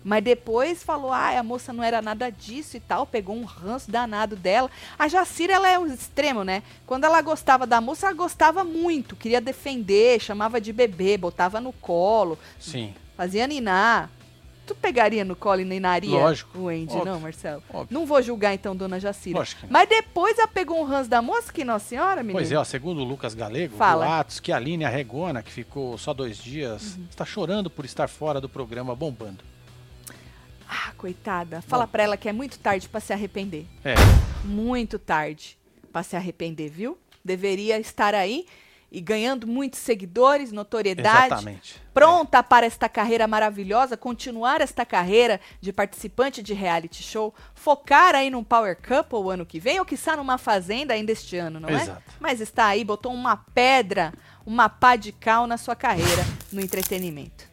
[0.06, 3.90] Mas depois falou, ah, a moça não era nada disso e tal, pegou um ranço
[3.90, 4.70] danado dela.
[4.96, 6.62] A Jacira, ela é o extremo, né?
[6.86, 11.72] Quando ela gostava da moça, ela gostava muito, queria defender, chamava de bebê, botava no
[11.72, 14.08] colo, Sim, fazia ninar.
[14.64, 17.62] Tu pegaria no colo e ninaria Lógico, o Andy, óbvio, não, Marcelo?
[17.72, 17.88] óbvio.
[17.90, 19.38] Não vou julgar então, dona Jacira.
[19.38, 19.66] Lógico.
[19.68, 22.38] Mas depois ela pegou um ranço da moça, que nossa senhora, menina.
[22.38, 24.06] Pois é, ó, segundo o Lucas Galego, Fala.
[24.06, 27.06] boatos que a Aline Arregona, que ficou só dois dias, Uhum.
[27.10, 29.42] está chorando por estar fora do programa bombando.
[30.68, 31.62] Ah, coitada.
[31.62, 33.66] Fala pra ela que é muito tarde pra se arrepender.
[33.84, 33.94] É,
[34.44, 35.56] muito tarde
[35.92, 36.98] para se arrepender, viu?
[37.24, 38.46] Deveria estar aí
[38.90, 41.26] e ganhando muitos seguidores, notoriedade.
[41.26, 41.82] exatamente.
[41.92, 48.30] Pronta para esta carreira maravilhosa, continuar esta carreira de participante de reality show, focar aí
[48.30, 51.68] num Power Couple o ano que vem, ou quiçá numa fazenda ainda este ano, não
[51.68, 52.02] Exato.
[52.08, 52.12] é?
[52.20, 54.12] Mas está aí, botou uma pedra,
[54.44, 57.44] uma pá de cal na sua carreira no entretenimento.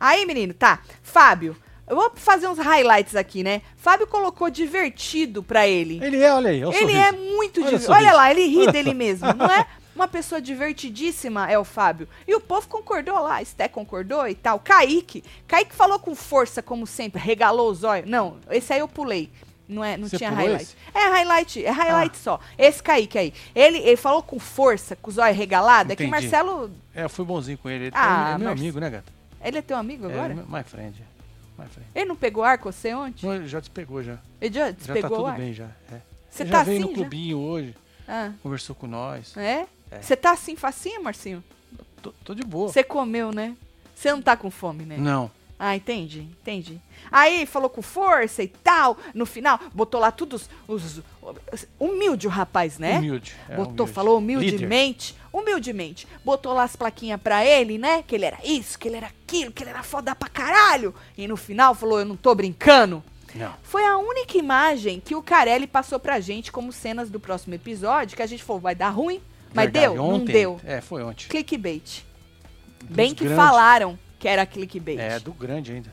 [0.00, 0.82] Aí, menino, tá.
[1.00, 1.56] Fábio,
[1.92, 3.62] eu vou fazer uns highlights aqui, né?
[3.76, 6.00] Fábio colocou divertido pra ele.
[6.02, 6.98] Ele é, olha aí, olha o Ele sorriso.
[6.98, 7.92] é muito o divertido.
[7.92, 9.66] Olha lá, ele ri dele mesmo, não é?
[9.94, 12.08] Uma pessoa divertidíssima é o Fábio.
[12.26, 14.58] E o povo concordou lá, a Esté concordou e tal.
[14.58, 15.22] Kaique.
[15.46, 18.08] Kaique falou com força, como sempre, regalou os olhos.
[18.08, 19.30] Não, esse aí eu pulei.
[19.68, 20.62] Não, é, não Você tinha highlight.
[20.64, 20.76] esse?
[20.94, 22.40] É highlight, é highlight só.
[22.58, 23.34] Esse Kaique aí.
[23.54, 25.92] Ele, ele falou com força, com os olhos regalados.
[25.92, 26.22] É que Entendi.
[26.28, 26.70] Marcelo.
[26.94, 27.84] É, eu fui bonzinho com ele.
[27.84, 29.12] Ele Ah, é meu mas- amigo, né, gata?
[29.44, 30.34] Ele é teu amigo É, agora?
[30.34, 30.94] meu- my friend.
[31.62, 31.88] My friend.
[31.94, 33.26] Ele não pegou ar com você ontem?
[33.26, 34.18] Não, ele já despegou já.
[34.40, 35.36] Ele já Já tá despegou o tudo ar?
[35.38, 35.68] bem já.
[35.90, 36.00] É.
[36.30, 36.94] Você Ele tá já veio assim no já?
[37.00, 37.74] clubinho hoje,
[38.08, 39.36] Ah, conversou com nós.
[39.36, 39.66] é?
[39.90, 40.00] É.
[40.00, 41.44] Você tá assim facinho, Marcinho?
[42.00, 42.68] Tô, tô de boa.
[42.72, 43.54] Você comeu, né?
[43.94, 44.96] Você não tá com fome, né?
[44.96, 45.30] Não.
[45.58, 46.80] Ah, entendi, entendi.
[47.10, 48.96] Aí falou com força e tal.
[49.14, 51.00] No final, botou lá todos os.
[51.78, 52.98] Humilde o rapaz, né?
[52.98, 53.34] Humilde.
[53.48, 53.92] é, Botou, humilde.
[53.92, 54.36] falou Líder.
[54.38, 55.14] humildemente.
[55.32, 56.06] Humildemente.
[56.24, 58.02] Botou lá as plaquinhas pra ele, né?
[58.06, 60.94] Que ele era isso, que ele era aquilo, que ele era foda pra caralho.
[61.16, 63.02] E no final falou: Eu não tô brincando.
[63.34, 63.54] Não.
[63.62, 68.14] Foi a única imagem que o Carelli passou pra gente como cenas do próximo episódio,
[68.14, 69.22] que a gente falou, vai dar ruim,
[69.54, 70.60] mas Verdade, deu, ontem, não deu.
[70.64, 71.28] É, foi ontem.
[71.28, 72.04] Clickbait.
[72.84, 73.42] Dos Bem que grandes.
[73.42, 74.98] falaram que era clickbait.
[75.00, 75.90] É, do grande ainda.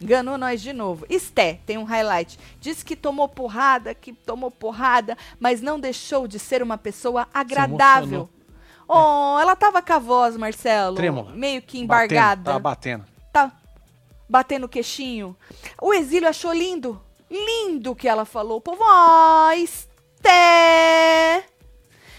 [0.00, 1.04] Enganou nós de novo.
[1.08, 2.38] Esté, tem um highlight.
[2.58, 8.28] Disse que tomou porrada, que tomou porrada, mas não deixou de ser uma pessoa agradável.
[8.88, 10.96] Oh, ela tava com a voz, Marcelo.
[10.96, 11.32] Trêmula.
[11.32, 12.44] Meio que Batendo, embargada.
[12.44, 13.04] Tava batendo.
[13.32, 13.52] Tá.
[14.28, 15.36] bater no queixinho.
[15.80, 17.00] O exílio achou lindo.
[17.30, 18.56] Lindo o que ela falou.
[18.56, 21.44] O povo, ó, Esté.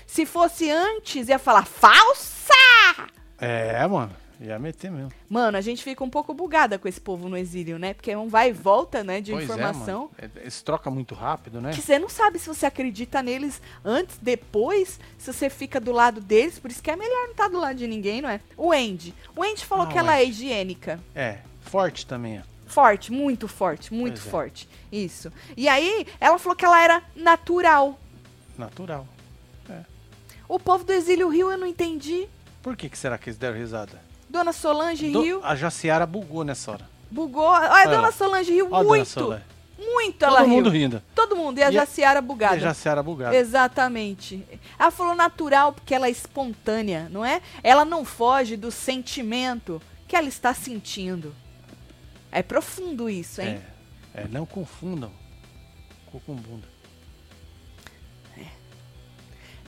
[0.08, 2.54] Se fosse antes, ia falar falsa!
[3.38, 4.21] É, mano.
[4.41, 5.12] Ia meter mesmo.
[5.30, 7.93] Mano, a gente fica um pouco bugada com esse povo no exílio, né?
[7.93, 10.10] Porque é um vai e volta, né, de Pois é, informação.
[10.19, 10.32] mano.
[10.36, 11.71] É, Eles trocam muito rápido, né?
[11.71, 16.19] que você não sabe se você acredita neles antes, depois, se você fica do lado
[16.19, 18.41] deles, por isso que é melhor não estar do lado de ninguém, não é?
[18.58, 19.13] O Andy.
[19.36, 20.99] O Andy falou Ah, que ela é higiênica.
[21.13, 22.41] É, forte também, ó.
[22.65, 24.30] Forte, muito forte, muito Pois é.
[24.32, 24.69] forte.
[24.91, 25.32] Isso.
[25.56, 27.99] E aí, ela falou que ela era natural.
[28.58, 29.08] Natural.
[30.49, 32.27] O povo do exílio riu, eu não entendi.
[32.62, 34.01] Por que, que será que eles deram risada?
[34.32, 36.89] Dona Solange Do- riu, A Jaciara bugou nessa hora.
[37.12, 37.44] bugou.
[37.44, 38.12] Olha, a Olha Dona.
[38.12, 39.10] Solange riu Ó, a dona muito.
[39.10, 39.44] Solange.
[39.78, 40.56] Muito ela Todo riu.
[40.56, 41.04] mundo rindo.
[41.13, 41.58] Todo mundo.
[41.58, 42.56] E a E Jaciara E bugada.
[42.56, 43.36] a Jaciara bugada.
[43.36, 44.46] Exatamente.
[44.80, 47.41] Ela falou natural porque ela é espontânea, não é?
[47.63, 51.36] Ela não foge do sentimento que ela está sentindo.
[52.32, 53.60] É profundo isso, hein?
[54.13, 55.12] É, é, não confundam
[56.10, 56.67] cu com bunda.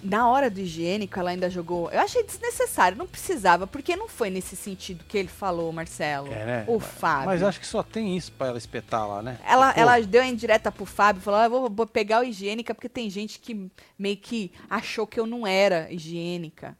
[0.04, 1.90] Na hora do higiênico, ela ainda jogou.
[1.92, 6.32] Eu achei desnecessário, não precisava, porque não foi nesse sentido que ele falou, Marcelo.
[6.32, 6.66] É, né?
[6.68, 7.28] O Fábio.
[7.28, 9.40] Mas acho que só tem isso pra ela espetar lá, né?
[9.48, 12.24] Ela, Pô, ela deu a indireta pro Fábio, falou: ah, eu vou, vou pegar o
[12.24, 16.78] higiênica porque tem gente que meio que achou que eu não era higiênica,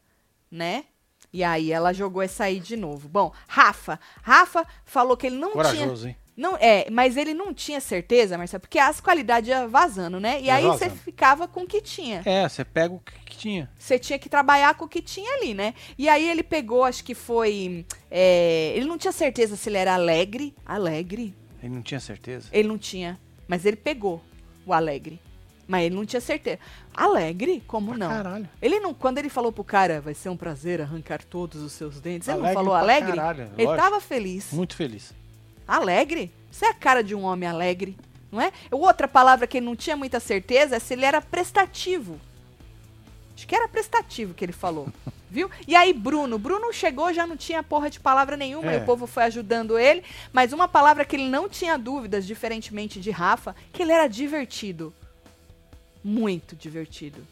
[0.52, 0.86] né?
[1.32, 3.10] E aí ela jogou essa aí de novo.
[3.10, 4.00] Bom, Rafa.
[4.22, 5.64] Rafa falou que ele não tinha.
[5.64, 6.18] Corajoso, hein?
[6.36, 10.42] Não, é, mas ele não tinha certeza, Marcelo, porque as qualidades iam vazando, né?
[10.42, 12.24] E Ia aí você ficava com o que tinha.
[12.26, 13.70] É, você pega o que, tinha.
[13.78, 15.76] Você tinha que trabalhar com o que tinha ali, né?
[15.98, 17.86] E aí ele pegou, acho que foi.
[18.10, 20.56] é, ele não tinha certeza se ele era alegre.
[20.66, 21.36] Alegre?
[21.62, 22.50] Ele não tinha certeza.
[22.52, 23.20] Ele não tinha.
[23.48, 24.22] Mas ele pegou
[24.66, 25.20] o alegre.
[25.68, 26.60] Mas ele não tinha certeza.
[26.94, 27.64] Alegre?
[27.68, 28.10] Como Pra não?
[28.10, 28.50] Caralho.
[28.62, 28.94] Ele não.
[28.94, 32.28] Quando ele falou pro cara, vai ser um prazer arrancar todos os seus dentes.
[32.28, 33.16] Ele não falou alegre?
[33.16, 33.84] caralho, ele lógico.
[33.84, 34.52] tava feliz.
[34.52, 35.14] Muito feliz.
[35.68, 36.32] Alegre?
[36.52, 37.98] Isso é a cara de um homem alegre,
[38.32, 38.52] não é?
[38.72, 42.20] Outra palavra que ele não tinha muita certeza é se ele era prestativo.
[43.36, 44.88] Acho que era prestativo que ele falou,
[45.30, 45.50] viu?
[45.68, 46.38] E aí, Bruno.
[46.38, 48.78] Bruno chegou, já não tinha porra de palavra nenhuma, É.
[48.78, 50.04] e o povo foi ajudando ele.
[50.32, 54.94] Mas uma palavra que ele não tinha dúvidas, diferentemente de Rafa, que ele era divertido.
[56.04, 57.26] Muito divertido.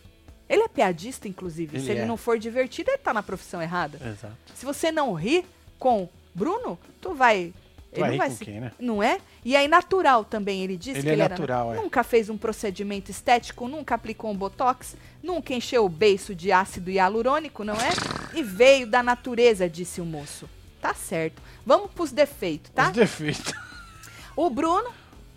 [0.50, 1.78] Ele é piadista, inclusive.
[1.78, 2.06] Ele Se ele é.
[2.06, 3.98] não for divertido, ele tá na profissão errada.
[4.06, 4.36] Exato.
[4.56, 5.46] Se você não rir
[5.78, 7.54] com Bruno, tu vai.
[7.94, 8.72] Ele vai não vai se- quem, né?
[8.80, 9.20] Não é?
[9.44, 11.80] E aí, natural também, ele disse Ele que é ele natural, era.
[11.80, 11.84] é.
[11.84, 16.90] Nunca fez um procedimento estético, nunca aplicou um botox, nunca encheu o beiço de ácido
[16.90, 17.90] hialurônico, não é?
[18.34, 20.50] E veio da natureza, disse o moço.
[20.82, 21.42] Tá certo.
[21.66, 22.88] Vamos pros defeitos, tá?
[22.88, 23.54] Os defeitos.
[24.36, 24.90] O Bruno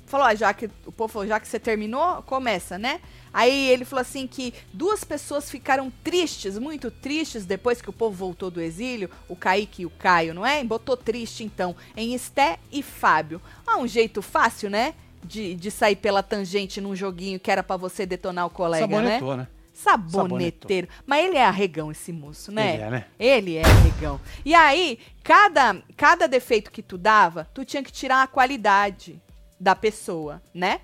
[0.07, 3.01] falou, ó, já que o povo falou, já que você terminou, começa, né?
[3.35, 8.15] Aí ele falou assim que duas pessoas ficaram tristes, muito tristes, depois que o povo
[8.15, 10.63] voltou do exílio, o Kaique e o Caio, não é?
[10.63, 13.43] Botou triste, então, em Esté e Fábio.
[13.67, 14.95] Ah, um jeito fácil, né?
[15.25, 19.19] De, de sair pela tangente num joguinho que era pra você detonar o colega, né?
[19.19, 19.49] Sabonetou, né?
[19.73, 20.89] Saboneteiro.
[21.05, 22.75] Mas ele é arregão, esse moço, né?
[22.75, 23.05] Ele é, né?
[23.19, 24.21] Ele é arregão.
[24.45, 29.21] E aí, cada, cada defeito que tu dava, tu tinha que tirar a qualidade
[29.59, 30.81] da pessoa, né?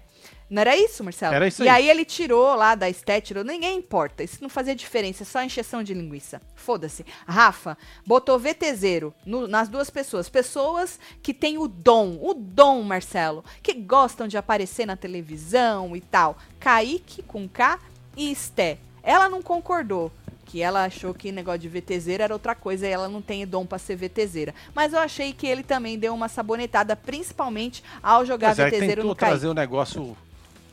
[0.51, 1.33] Não era isso, Marcelo?
[1.33, 1.89] Era isso E aí aí.
[1.91, 4.25] ele tirou lá da estética, tirou, ninguém importa.
[4.25, 6.43] Isso não fazia diferença, é só encheção de linguiça.
[6.57, 7.07] Foda-se.
[7.25, 10.29] Rafa botou VTZero no- nas duas pessoas.
[10.29, 16.01] Pessoas que têm o dom, o dom, Marcelo, que gostam de aparecer na televisão e
[16.01, 16.37] tal.
[16.59, 17.79] Kaique com K
[18.17, 18.79] e Esté.
[19.05, 20.11] Ela não concordou.
[20.47, 23.65] Que ela achou que negócio de VTZera era outra coisa e ela não tem dom
[23.65, 24.53] pra ser VTZera.
[24.75, 29.05] Mas eu achei que ele também deu uma sabonetada, principalmente ao jogar Pois é, VTZero
[29.05, 29.31] no Kaique.
[29.35, 30.17] trazer o negócio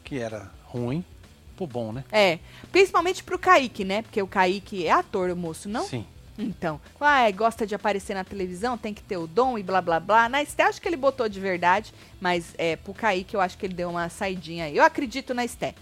[0.07, 1.03] que era ruim
[1.57, 2.05] pro bom, né?
[2.11, 2.39] É,
[2.71, 4.01] principalmente pro Kaique, né?
[4.03, 5.83] Porque o Kaique é ator, o moço, não?
[5.85, 6.05] Sim.
[6.39, 9.81] Então, ah, é, gosta de aparecer na televisão, tem que ter o dom e blá
[9.81, 10.29] blá blá.
[10.29, 11.91] Na Esté, acho que ele botou de verdade,
[12.21, 14.77] mas é, pro Kaique eu acho que ele deu uma saidinha aí.
[14.77, 15.73] Eu acredito na Esté.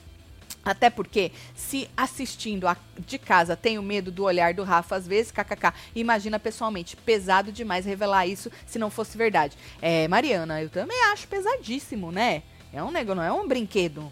[0.64, 5.32] Até porque, se assistindo a- de casa tenho medo do olhar do Rafa, às vezes,
[5.32, 9.56] kkk, imagina pessoalmente, pesado demais revelar isso se não fosse verdade.
[9.80, 12.42] É, Mariana, eu também acho pesadíssimo, né?
[12.76, 14.12] É um negócio, não é um brinquedo.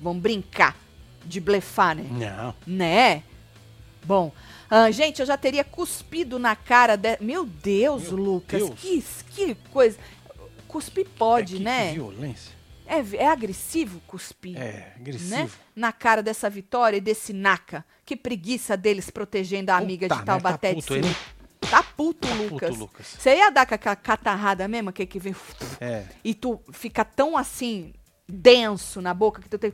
[0.00, 0.76] Vamos brincar
[1.24, 2.06] de blefar, né?
[2.10, 2.54] Não.
[2.66, 3.22] Né?
[4.04, 4.32] Bom,
[4.70, 7.18] ah, gente, eu já teria cuspido na cara de...
[7.20, 8.80] Meu Deus, Meu Lucas, Deus.
[8.80, 9.98] Que, que coisa.
[10.66, 11.88] Cuspir pode, É que- né?
[11.88, 12.58] Que violência.
[12.86, 14.56] É, é agressivo cuspir.
[14.56, 15.30] É, agressivo.
[15.30, 15.50] Né?
[15.76, 17.84] Na cara dessa vitória e desse naca.
[18.06, 21.38] Que preguiça deles protegendo a amiga Puta de Taubaté merda, tá de puto Cima.
[21.70, 22.68] Tá puto, Tá Lucas.
[22.70, 23.06] puto, Lucas.
[23.18, 25.36] Você ia dar com aquela catarrada mesmo, que, que vem.
[25.80, 26.04] É.
[26.24, 27.92] E tu fica tão assim,
[28.28, 29.72] denso na boca que tu tem.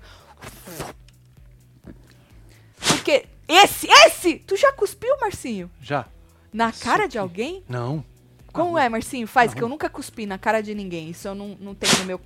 [2.78, 4.36] Porque esse, esse!
[4.38, 5.70] Tu já cuspiu, Marcinho?
[5.80, 6.06] Já.
[6.52, 7.62] Na cara de alguém?
[7.68, 8.04] Não.
[8.52, 9.26] Como é, Marcinho?
[9.26, 11.10] Faz, que eu nunca cuspi na cara de ninguém.
[11.10, 12.20] Isso eu não, não tenho no meu.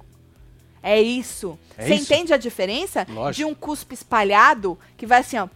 [0.82, 1.58] É isso.
[1.76, 2.04] É Você isso?
[2.12, 3.36] entende a diferença Lógico.
[3.36, 5.48] de um cuspe espalhado, que vai assim, ó,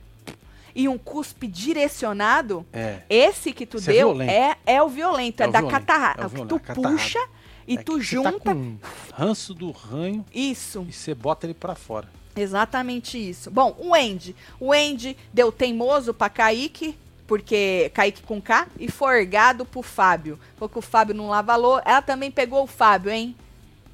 [0.75, 2.67] e um cuspe direcionado?
[2.73, 3.03] É.
[3.09, 6.23] Esse que tu é deu é, é o violento, é, É o da violento, catarrada.
[6.23, 7.21] é o o que tu puxa
[7.67, 8.33] e É tu que junta.
[8.33, 8.77] Tá com
[9.13, 10.85] ranço do ranho Isso.
[10.89, 12.09] e você bota ele pra fora.
[12.35, 13.51] Exatamente isso.
[13.51, 14.35] Bom, o Andy.
[14.59, 16.97] O Andy deu teimoso pra Kaique,
[17.27, 20.39] porque Kaique com K, e forgado pro Fábio.
[20.57, 21.83] Falou que o Fábio não lava louça.
[21.87, 23.37] Ela também pegou o Fábio, hein?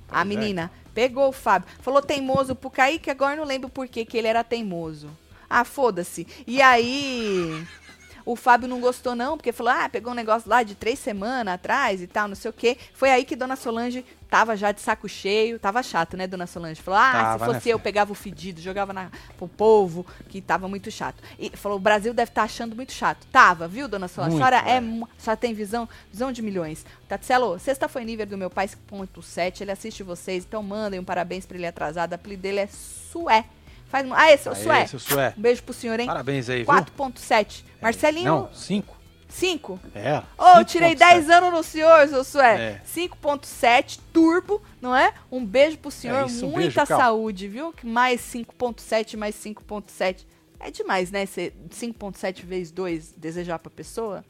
[0.09, 0.25] A Pois é.
[0.25, 0.71] menina.
[0.95, 1.69] Pegou o Fábio.
[1.81, 5.11] Falou teimoso pro Kaique, agora não lembro por que ele era teimoso.
[5.51, 6.27] Ah, foda-se.
[6.47, 7.65] E aí.
[8.29, 11.55] O Fábio não gostou, não, porque falou: ah, pegou um negócio lá de três semanas
[11.55, 12.77] atrás e tal, não sei o quê.
[12.93, 15.59] Foi aí que Dona Solange tava já de saco cheio.
[15.59, 16.83] Tava chato, né, Dona Solange?
[16.83, 17.85] Falou: ah, Tava, se né, fosse eu, filha?
[17.85, 21.23] pegava o fedido, jogava na, pro povo, que tava muito chato.
[21.39, 23.27] E falou: o Brasil deve estar achando muito chato.
[23.33, 24.33] Tava, viu, Dona Solange?
[24.33, 25.07] Muito, a senhora, é, é.
[25.17, 26.85] senhora tem visão, visão de milhões.
[27.09, 29.63] Tatselo, sexta foi nível do meu pai 5.7.
[29.63, 32.13] Ele assiste vocês, então mandem um parabéns pra ele atrasado.
[32.13, 33.47] O apelido dele é Sué.
[33.89, 34.87] Faz, ah, esse é o Aê, Sué.
[34.87, 35.35] seu Sué.
[35.37, 36.07] Um beijo pro senhor, hein?
[36.07, 36.67] Parabéns aí, viu?
[36.67, 37.65] 4.7.
[37.81, 38.97] Marcelinho, Não, cinco.
[39.31, 39.79] 5.
[39.95, 40.23] É.
[40.39, 40.99] Ô, eu tirei 5.7.
[40.99, 42.61] 10 anos no senhor, seu Sué.
[42.61, 42.83] É.
[42.87, 45.13] 5.7, turbo, não é?
[45.31, 47.73] Um beijo pro senhor, isso, um muita beijo, saúde, viu?
[47.73, 50.25] Que Mais 5.7, mais 5.7.
[50.61, 51.25] É demais, né?
[51.27, 54.25] Ser 5.7 vezes 2 desejar pra pessoa.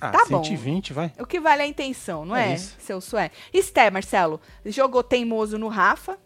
[0.00, 0.42] Ah, Tá bom.
[0.42, 1.12] 120, vai.
[1.18, 2.74] O que vale é a intenção, não é, É isso.
[2.78, 3.30] seu Sué?
[3.52, 6.18] Esté, Marcelo, jogou teimoso no Rafa,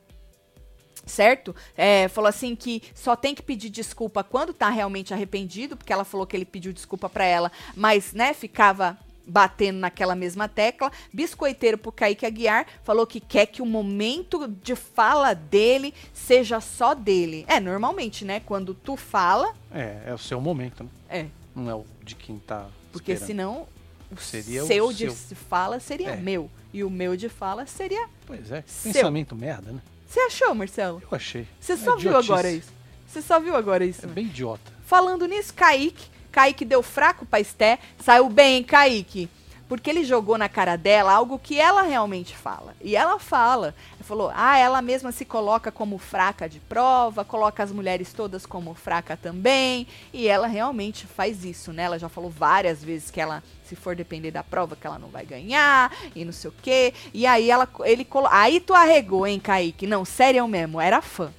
[1.08, 1.54] certo?
[1.76, 6.04] É, falou assim que só tem que pedir desculpa quando tá realmente arrependido, porque ela
[6.04, 8.96] falou que ele pediu desculpa pra ela, mas, né, ficava
[9.30, 10.90] batendo naquela mesma tecla.
[11.12, 16.94] Biscoiteiro pro Kaique Aguiar falou que quer que o momento de fala dele seja só
[16.94, 17.44] dele.
[17.46, 20.90] É, normalmente, né, quando tu fala, É, é o seu momento, né?
[21.10, 23.26] é, Não é o de quem tá porque esperando.
[23.26, 23.66] senão
[24.10, 25.10] o Seria o seu de seu.
[25.12, 26.16] se fala seria É.
[26.16, 26.50] meu.
[26.72, 28.08] E o meu de fala seria.
[28.26, 28.92] Pois é, Seu.
[28.94, 29.80] pensamento merda, né?
[30.08, 31.02] Você achou, Marcelo?
[31.02, 31.46] Eu achei.
[31.60, 32.32] Você É só viu idiotice.
[32.32, 32.72] agora isso?
[33.06, 34.04] Você só viu agora isso?
[34.04, 34.12] É né?
[34.14, 34.72] bem idiota.
[34.84, 36.06] Falando nisso, Kaique.
[36.32, 37.78] Kaique deu fraco pra Esté.
[38.02, 39.28] Saiu bem, hein, Kaique?
[39.68, 42.74] Porque ele jogou na cara dela algo que ela realmente fala.
[42.80, 43.74] E ela fala.
[44.00, 48.72] Falou, ah, ela mesma se coloca como fraca de prova, coloca as mulheres todas como
[48.72, 49.86] fraca também.
[50.12, 51.82] E ela realmente faz isso, né?
[51.82, 55.08] Ela já falou várias vezes que ela, se for depender da prova, que ela não
[55.08, 56.94] vai ganhar, e não sei o quê.
[57.12, 58.28] E aí ela, ele colo...
[58.30, 59.86] Aí tu arregou, hein, Kaique?
[59.86, 61.30] Não, sério mesmo, era fã.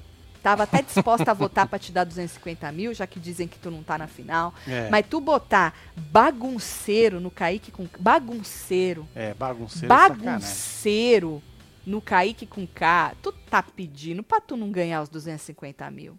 [0.41, 3.69] Tava até disposta a votar pra te dar 250 mil, já que dizem que tu
[3.69, 4.53] não tá na final.
[4.67, 7.87] É, Mas tu botar bagunceiro no Kaique com.
[7.99, 9.07] Bagunceiro.
[9.15, 9.87] é bagunceiro é.
[9.87, 11.43] Bagunceiro
[11.85, 13.13] no Kaique com K.
[13.21, 16.17] Tu tá pedindo pra tu não ganhar os 250 mil.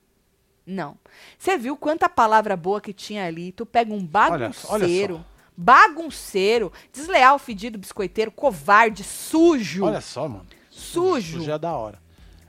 [0.67, 0.97] Não.
[1.39, 3.53] Você viu quanta palavra boa que tinha ali?
[3.53, 5.25] Tu pega um Olha só, olha bagunceiro.
[5.57, 9.85] Bagunceiro, desleal, fedido, biscoiteiro, covarde, sujo.
[9.85, 10.47] Olha só, mano.
[10.71, 11.43] Sujo.
[11.43, 11.99] Já é da hora.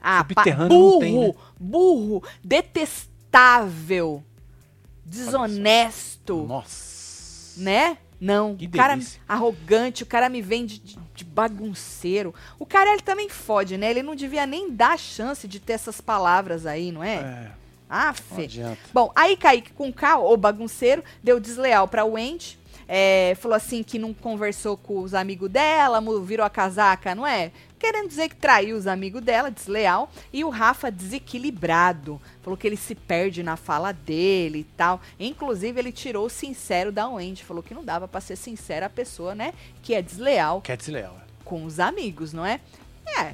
[0.01, 1.33] Ah, Subterrâneo burro, tem, né?
[1.59, 4.23] burro, detestável,
[5.05, 7.59] desonesto, Nossa.
[7.61, 7.97] né?
[8.19, 9.19] Não, Que o cara delícia.
[9.27, 12.35] arrogante, o cara me vende de, de bagunceiro.
[12.59, 13.89] O cara, ele também fode, né?
[13.89, 17.15] Ele não devia nem dar chance de ter essas palavras aí, não é?
[17.15, 17.51] É,
[17.89, 18.77] Ah, não.
[18.93, 22.59] Bom, aí Kaique com K, o bagunceiro, deu desleal pra Wendy.
[22.87, 27.51] é, falou assim que não conversou com os amigos dela, virou a casaca, não é?
[27.81, 30.07] Querendo dizer que traiu os amigos dela, desleal.
[30.31, 32.21] E o Rafa desequilibrado.
[32.43, 35.01] Falou que ele se perde na fala dele e tal.
[35.19, 37.43] Inclusive, ele tirou o sincero da Wendy.
[37.43, 39.51] Falou que não dava pra ser sincera a pessoa, né?
[39.81, 41.17] Que é desleal Quer desleal.
[41.19, 41.43] é.
[41.43, 42.59] com os amigos, não é?
[43.17, 43.33] É.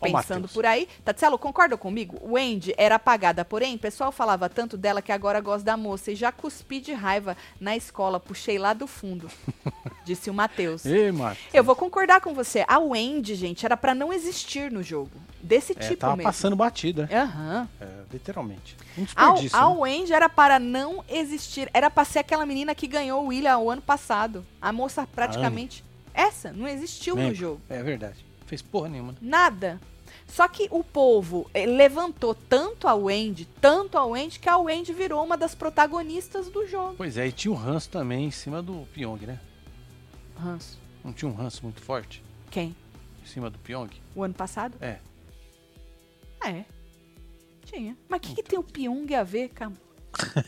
[0.00, 0.86] Pensando por aí.
[1.02, 2.18] Tatselo, concorda comigo?
[2.22, 6.12] Wendy era apagada, porém, o pessoal falava tanto dela que agora gosta da moça.
[6.12, 9.30] E já cuspi de raiva na escola, puxei lá do fundo.
[10.08, 10.84] disse o Matheus.
[10.86, 11.44] Ei, Marcos.
[11.52, 12.64] Eu vou concordar com você.
[12.66, 15.10] A Wendy, gente, era pra não existir no jogo.
[15.40, 16.28] Desse É, tipo tava mesmo.
[16.28, 17.20] passando batida, né?
[17.20, 17.68] Aham.
[17.80, 18.76] É, literalmente.
[18.96, 19.56] Um A, desperdício.
[19.58, 19.76] a né?
[19.78, 21.70] Wendy era para não existir.
[21.72, 24.44] Era pra ser aquela menina que ganhou o William o ano passado.
[24.60, 25.84] A moça praticamente.
[26.12, 27.60] Essa não existiu no jogo.
[27.68, 28.24] É verdade.
[28.46, 29.12] Fez porra nenhuma.
[29.12, 29.18] né?
[29.20, 29.80] Nada.
[30.26, 34.92] Só que o povo eh, levantou tanto a Wendy, tanto a Wendy, que a Wendy
[34.92, 36.94] virou uma das protagonistas do jogo.
[36.98, 39.38] Pois é, e tinha o ranço também em cima do Pyong, né?
[40.38, 40.78] Ranço.
[41.04, 42.74] Não tinha um ranço muito forte Quem?
[43.22, 43.90] em cima do Pyong?
[44.14, 44.76] O ano passado?
[44.80, 44.98] É.
[46.44, 46.64] É.
[47.64, 47.96] Tinha.
[48.08, 49.72] Mas o que, que tem o Pyong a ver, cara?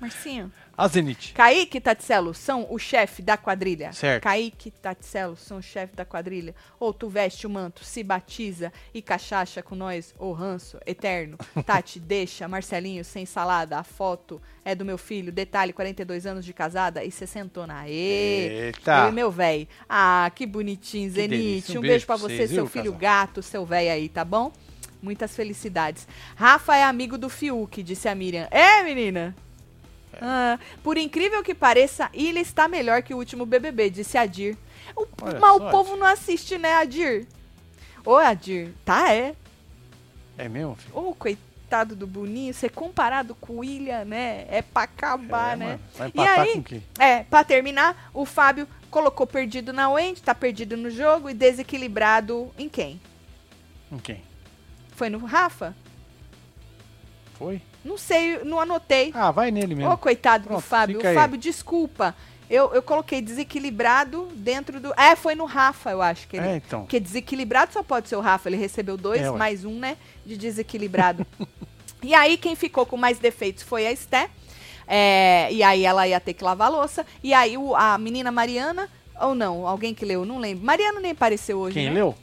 [0.00, 0.50] Marcinho,
[0.80, 1.34] A Zenit.
[1.34, 3.92] Kaique Tatselo são o chefe da quadrilha.
[3.92, 4.22] Certo.
[4.22, 6.54] Kaique Tatselo são o chefe da quadrilha.
[6.78, 11.36] Ou tu veste o manto, se batiza e cachaça com nós, ou ranço eterno.
[11.66, 12.48] Tati, deixa.
[12.48, 13.78] Marcelinho, sem salada.
[13.78, 15.30] A foto é do meu filho.
[15.30, 17.80] Detalhe, 42 anos de casada e sessentona.
[17.80, 18.68] Aê!
[18.68, 19.00] Eita.
[19.04, 19.68] Eu e meu véi.
[19.86, 21.74] Ah, que bonitinho, delícia.
[21.74, 22.98] Um, Um beijo, beijo pra você, vocês, seu viu, filho casal?
[23.00, 24.50] gato, seu véi aí, tá bom?
[25.02, 26.08] Muitas felicidades.
[26.34, 28.48] Rafa é amigo do Fiuk, disse a Miriam.
[28.50, 29.36] É, menina?
[30.20, 34.56] Ah, por incrível que pareça, Ilha está melhor que o último BBB, disse a Dir.
[34.96, 37.26] O, Olha mas só, o povo não assiste, né, Adir?
[38.04, 39.34] Ô, Adir, tá, é.
[40.36, 40.96] É mesmo, filho?
[40.98, 44.46] Ô, coitado do Boninho, ser comparado com o Ilha, né?
[44.50, 45.66] É pra acabar, É, né?
[45.66, 45.80] mano.
[45.96, 46.82] Vai E aí, com quem?
[46.98, 52.50] É, pra terminar, o Fábio colocou perdido na Wendy, tá perdido no jogo e desequilibrado
[52.58, 53.00] em quem?
[53.88, 54.22] Com quem?
[54.96, 55.74] Foi no Rafa?
[57.34, 57.62] Foi?
[57.84, 59.10] Não sei, não anotei.
[59.14, 59.98] Ah, vai nele Ô, mesmo.
[59.98, 60.96] coitado do Pronto, Fábio.
[60.96, 61.16] fica O aí.
[61.16, 62.14] Fábio, desculpa.
[62.48, 64.92] Eu, eu coloquei desequilibrado dentro do.
[65.00, 66.46] É, foi no Rafa, eu acho que ele.
[66.46, 66.80] É, então.
[66.80, 68.48] Porque desequilibrado só pode ser o Rafa.
[68.48, 69.96] Ele recebeu dois, É, mais um, né?
[70.26, 71.24] De desequilibrado.
[72.02, 74.28] e aí, quem ficou com mais defeitos foi a Esté.
[74.86, 77.06] É, e aí ela ia ter que lavar a louça.
[77.22, 78.88] E aí o- a menina Mariana,
[79.20, 80.64] ou não, alguém que leu, não lembro.
[80.64, 81.74] Mariana nem apareceu hoje.
[81.74, 81.94] Quem né?
[81.94, 82.14] leu?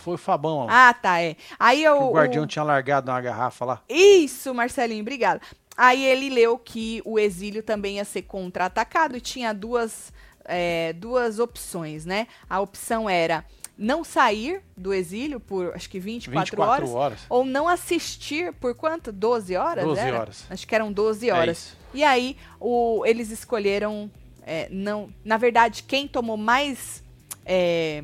[0.00, 0.66] Foi o Fabão.
[0.68, 1.36] Ah, tá, é.
[1.58, 1.96] Aí eu.
[2.02, 3.82] o guardião tinha largado uma garrafa lá.
[3.88, 5.40] Isso, Marcelinho, obrigada.
[5.76, 10.12] Aí ele leu que o exílio também ia ser contra-atacado e tinha duas,
[10.44, 12.26] é, duas opções, né?
[12.48, 13.44] A opção era
[13.78, 17.20] não sair do exílio por acho que 24, 24 horas, horas.
[17.30, 19.10] ou não assistir por quanto?
[19.10, 19.84] 12 horas?
[19.84, 20.18] 12 era?
[20.20, 20.44] horas.
[20.50, 21.58] Acho que eram 12 É horas.
[21.58, 21.76] isso.
[21.94, 24.10] E aí o, eles escolheram
[24.42, 25.10] é, não.
[25.24, 27.02] Na verdade, quem tomou mais
[27.46, 28.02] é,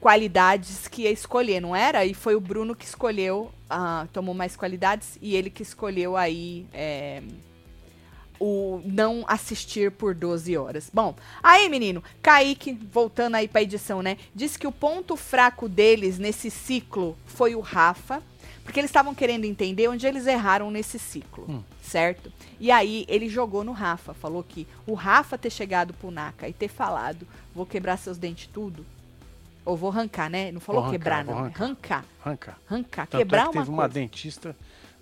[0.00, 2.04] qualidades que ia escolher, não era?
[2.04, 6.66] E foi o Bruno que escolheu, ah, tomou mais qualidades e ele que escolheu aí
[6.72, 7.22] é,
[8.40, 10.90] o não assistir por 12 horas.
[10.92, 14.16] Bom, aí menino, Kaique, voltando aí pra edição, né?
[14.34, 18.22] Disse que o ponto fraco deles nesse ciclo foi o Rafa,
[18.62, 21.62] porque eles estavam querendo entender onde eles erraram nesse ciclo, Hum.
[21.82, 22.30] certo?
[22.60, 26.52] E aí ele jogou no Rafa, falou que o Rafa ter chegado pro Naka e
[26.52, 28.84] ter falado, vou quebrar seus dentes tudo,
[29.68, 30.50] ou vou arrancar, né?
[30.52, 31.38] Não falou Vou arrancar, quebrar, não.
[31.38, 31.62] arrancar.
[31.64, 32.04] Arrancar.
[32.24, 32.56] Arranca.
[32.70, 33.06] Arrancar.
[33.06, 33.94] Tanto quebrar é que uma teve uma coisa.
[33.94, 34.56] dentista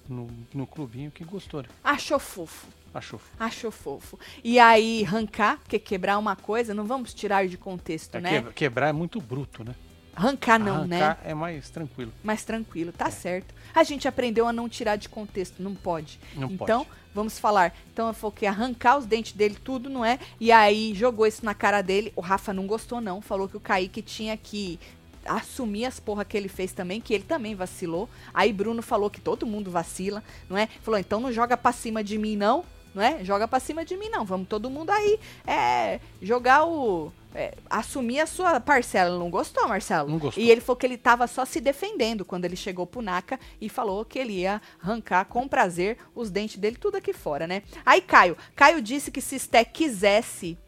[0.09, 1.69] no, no clubinho que gostou, né?
[1.83, 2.67] Achou fofo.
[2.95, 3.21] Achou.
[3.39, 4.19] Achou fofo.
[4.43, 8.43] E aí, arrancar, porque quebrar uma coisa, não vamos tirar de contexto, É, né?
[8.43, 9.75] que- quebrar é muito bruto, né?
[10.15, 11.03] Arrancar não, né?
[11.03, 12.11] Arrancar é mais tranquilo.
[12.25, 13.55] Mais tranquilo, tá certo.
[13.75, 16.19] A gente aprendeu a não tirar de contexto, não pode.
[16.35, 16.91] Não então, pode.
[17.17, 17.75] Vamos falar.
[17.93, 20.19] Então, eu que arrancar os dentes dele, tudo, não é?
[20.39, 22.13] E aí, jogou isso na cara dele.
[22.15, 23.23] O Rafa não gostou, não.
[23.23, 24.79] Falou que o Kaique tinha que
[25.25, 28.09] assumir as porra que ele fez também, que ele também vacilou.
[28.33, 30.69] Aí Bruno falou que todo mundo vacila, não é?
[30.83, 32.65] Falou, então não joga pra cima de mim, não.
[32.95, 33.25] Não é?
[33.25, 34.25] Joga pra cima de mim, não.
[34.25, 37.13] Vamos todo mundo aí é, jogar o.
[37.37, 39.11] é, assumir a sua parcela.
[39.11, 40.09] Ele Não gostou, Marcelo?
[40.09, 40.43] Não gostou.
[40.43, 43.69] E ele falou que ele tava só se defendendo quando ele chegou pro Naka e
[43.69, 47.63] falou que ele ia arrancar com prazer os dentes dele, tudo aqui fora, né?
[47.85, 48.37] Aí, Caio.
[48.55, 50.59] Caio disse que se Sté quisesse,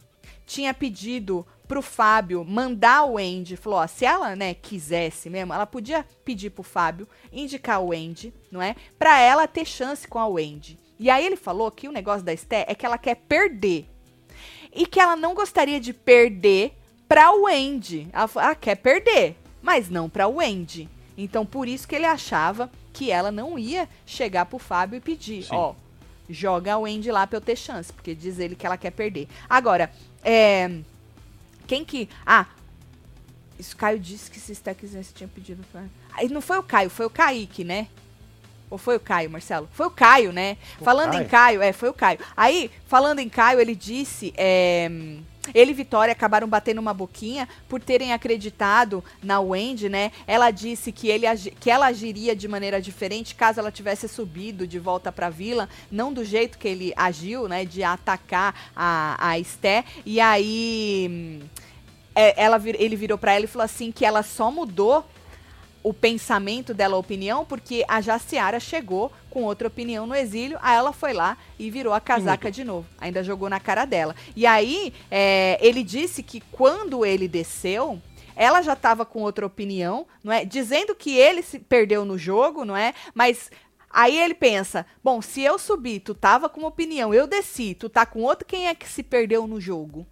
[0.47, 3.57] tinha pedido pro Fábio mandar o Andy.
[3.57, 8.33] Falou, ó, se ela, né, quisesse mesmo, ela podia pedir pro Fábio indicar o Andy,
[8.51, 8.77] não é?
[8.99, 10.79] Pra ela ter chance com a Wendy.
[10.99, 13.89] E aí ele falou que o negócio da Sté é que ela quer perder.
[14.73, 16.73] E que ela não gostaria de perder
[17.09, 18.09] pra Wendy.
[18.13, 20.89] Ela falou, ah, quer perder, mas não pra Wendy.
[21.17, 25.45] Então, por isso que ele achava que ela não ia chegar pro Fábio e pedir,
[25.45, 25.55] Sim.
[25.55, 25.75] ó,
[26.29, 29.29] joga a Wendy lá pra eu ter chance, porque diz ele que ela quer perder.
[29.49, 29.91] Agora,
[30.23, 30.81] é...
[31.67, 32.09] Quem que...
[32.25, 32.47] Ah,
[33.59, 35.85] isso Caio disse que se quisesse tinha pedido pra...
[36.13, 37.89] Aí não foi o Caio, foi o Kaique, né?
[38.71, 39.69] Ou foi o Caio, Marcelo?
[39.73, 40.57] Foi o Caio, né?
[40.81, 41.29] O falando em Caio?
[41.29, 42.19] Caio, é, foi o Caio.
[42.37, 44.33] Aí, falando em Caio, ele disse.
[44.37, 44.91] é,
[45.55, 50.13] ele e Vitória acabaram batendo uma boquinha por terem acreditado na Wendy, né?
[50.27, 51.27] Ela disse que, ele
[51.61, 56.13] que ela agiria de maneira diferente caso ela tivesse subido de volta pra vila, não
[56.13, 57.65] do jeito que ele agiu, né?
[57.65, 59.85] De atacar a, a Esté.
[60.05, 61.41] E aí.
[62.15, 65.05] é, ela, ele virou pra ela e falou assim que ela só mudou
[65.83, 70.77] o pensamento dela, a opinião, porque a Jaciara chegou com outra opinião no exílio, aí
[70.77, 72.87] ela foi lá e virou a casaca de novo.
[73.01, 74.15] Ainda jogou na cara dela.
[74.35, 78.01] E aí, é, ele disse que quando ele desceu,
[78.35, 80.45] ela já estava com outra opinião, não é?
[80.45, 82.95] Dizendo que ele se perdeu no jogo, não é?
[83.15, 83.51] Mas
[83.91, 87.89] aí ele pensa: bom, se eu subir, tu tava com uma opinião, eu desci, tu
[87.89, 90.07] tá com outra, quem é que se perdeu no jogo?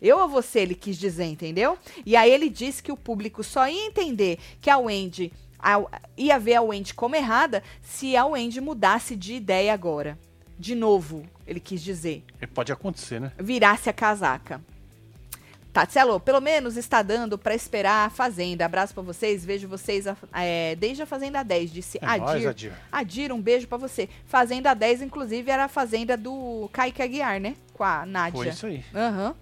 [0.00, 1.76] Eu ou você, ele quis dizer, entendeu?
[2.06, 5.84] E aí ele disse que o público só ia entender que a Wendy a-
[6.16, 10.18] ia ver a Wendy como errada se a Wendy mudasse de ideia agora.
[10.58, 12.22] de novo, ele quis dizer.
[12.38, 13.32] E Pode acontecer, né?
[13.38, 14.60] Virasse a casaca.
[15.72, 18.66] Tatselo, pelo menos está dando pra esperar a Fazenda.
[18.66, 22.48] Abraço pra vocês, vejo vocês a- é, desde a Fazenda 10, disse É nóis, Adir.
[22.48, 22.72] Adir.
[22.90, 24.08] Adir, um beijo pra você.
[24.26, 27.54] Fazenda 10, inclusive, era a Fazenda do Kaique Aguiar, né?
[27.72, 28.36] Com a Nádia.
[28.36, 28.84] Foi isso aí.
[28.94, 29.34] Aham.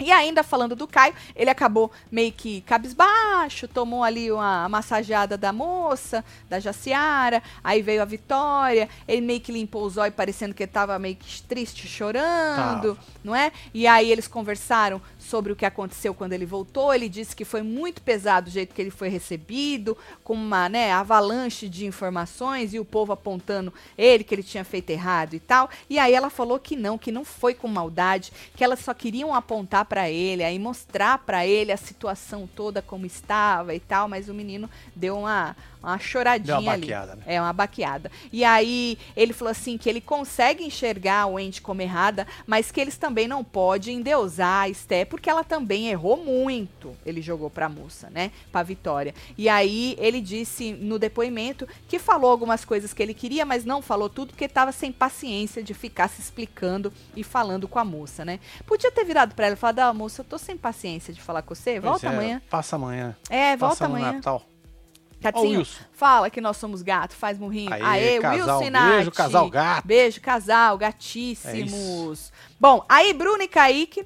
[0.00, 5.52] E ainda falando do Caio, ele acabou meio que cabisbaixo, tomou ali uma massageada da
[5.52, 10.62] moça, da Jaciara, aí veio a Vitória, ele meio que limpou os olhos, parecendo que
[10.62, 13.52] ele tava meio que triste, chorando, não é?
[13.74, 15.00] E aí eles conversaram
[15.30, 18.74] sobre o que aconteceu quando ele voltou, ele disse que foi muito pesado o jeito
[18.74, 24.24] que ele foi recebido, com uma, né, avalanche de informações e o povo apontando ele,
[24.24, 25.70] que ele tinha feito errado e tal.
[25.88, 29.32] E aí ela falou que não, que não foi com maldade, que elas só queriam
[29.32, 34.28] apontar pra ele, aí mostrar pra ele a situação toda como estava e tal, mas
[34.28, 36.82] o menino deu uma, uma choradinha Deu uma ali.
[36.82, 37.22] baqueada, né?
[37.26, 38.10] É, uma baqueada.
[38.32, 42.80] E aí ele falou assim que ele consegue enxergar o Andy como errada, mas que
[42.80, 46.94] eles também não podem endeusar a Esté, porque ela também errou muito.
[47.04, 48.30] Ele jogou pra moça, né?
[48.52, 49.14] Pra Vitória.
[49.36, 53.80] E aí ele disse no depoimento que falou algumas coisas que ele queria, mas não
[53.82, 58.24] falou tudo porque tava sem paciência de ficar se explicando e falando com a moça,
[58.24, 58.38] né?
[58.66, 61.42] Podia ter virado pra ela e falado: Ah, moça, eu tô sem paciência de falar
[61.42, 62.42] com você, volta é, amanhã.
[62.50, 63.16] Passa amanhã.
[63.28, 64.12] É, volta Passa no amanhã.
[64.12, 64.49] Natal.
[65.22, 65.80] Ó, o Tatinho, Wilson.
[65.92, 67.72] fala que nós somos gato, faz murrinho.
[67.72, 68.94] Aê, Aê, casal, Wilson e Nath.
[68.94, 69.86] beijo, casal gato.
[69.86, 72.32] Beijo, casal, gatíssimos.
[72.60, 74.04] Bom, aí Bruno e Kaique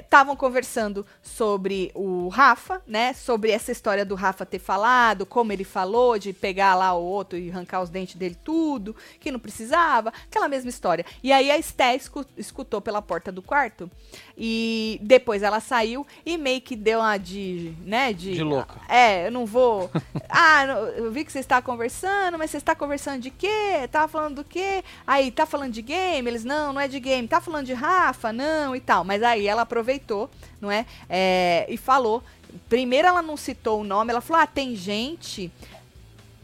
[0.00, 3.12] estavam conversando sobre o Rafa, né?
[3.12, 7.36] Sobre essa história do Rafa ter falado, como ele falou, de pegar lá o outro
[7.36, 11.04] e arrancar os dentes dele tudo, que não precisava, aquela mesma história.
[11.24, 13.90] E aí a Esté escu- escutou pela porta do quarto
[14.38, 18.12] e depois ela saiu e meio que deu uma de, né?
[18.12, 18.80] De, De louca.
[18.88, 19.90] É, eu não vou.
[20.30, 20.64] ah,
[20.96, 23.88] eu vi que você está conversando, mas você está conversando de quê?
[23.90, 24.84] Tava falando do quê?
[25.04, 26.28] Aí, tá falando de game?
[26.30, 27.26] Eles, não, não é de game.
[27.26, 28.32] Tá falando de Rafa?
[28.32, 29.04] Não, e tal.
[29.04, 30.30] Mas aí ela aproveitou,
[30.60, 30.86] não é?
[31.08, 32.22] É, e falou.
[32.68, 35.50] Primeiro ela não citou o nome, ela falou: ah, tem gente.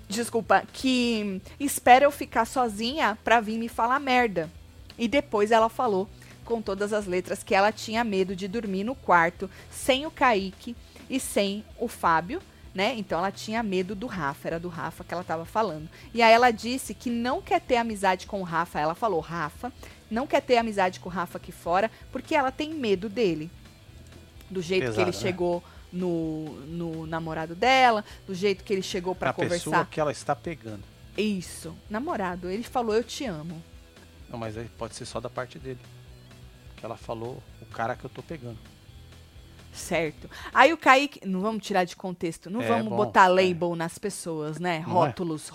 [0.09, 4.49] Desculpa, que espera eu ficar sozinha pra vir me falar merda.
[4.97, 6.09] E depois ela falou
[6.45, 10.77] com todas as letras que ela tinha medo de dormir no quarto sem o Kaique
[11.11, 12.41] e sem o Fábio,
[12.73, 12.95] né?
[12.97, 15.89] Então ela tinha medo do Rafa, era do Rafa que ela tava falando.
[16.15, 18.79] E aí ela disse que não quer ter amizade com o Rafa.
[18.79, 19.73] Ela falou: Rafa,
[20.11, 23.51] não quer ter amizade com o Rafa aqui fora porque ela tem medo dele.
[24.51, 25.13] Do jeito que ele né?
[25.13, 29.57] chegou no, no namorado dela, do jeito que ele chegou pra a conversar.
[29.57, 30.83] pessoa que ela está pegando.
[31.17, 32.49] Isso, namorado.
[32.51, 33.63] Ele falou: Eu te amo.
[34.29, 35.81] Não, mas aí pode ser só da parte dele.
[36.77, 38.59] Que ela falou, o cara que eu tô pegando.
[39.73, 40.29] Certo.
[40.53, 41.27] Aí o Kaique.
[41.27, 43.29] Não vamos tirar de contexto, não É, vamos bom, botar é.
[43.29, 44.85] label nas pessoas, né?
[44.87, 45.07] Não é?
[45.07, 45.49] Rótulos,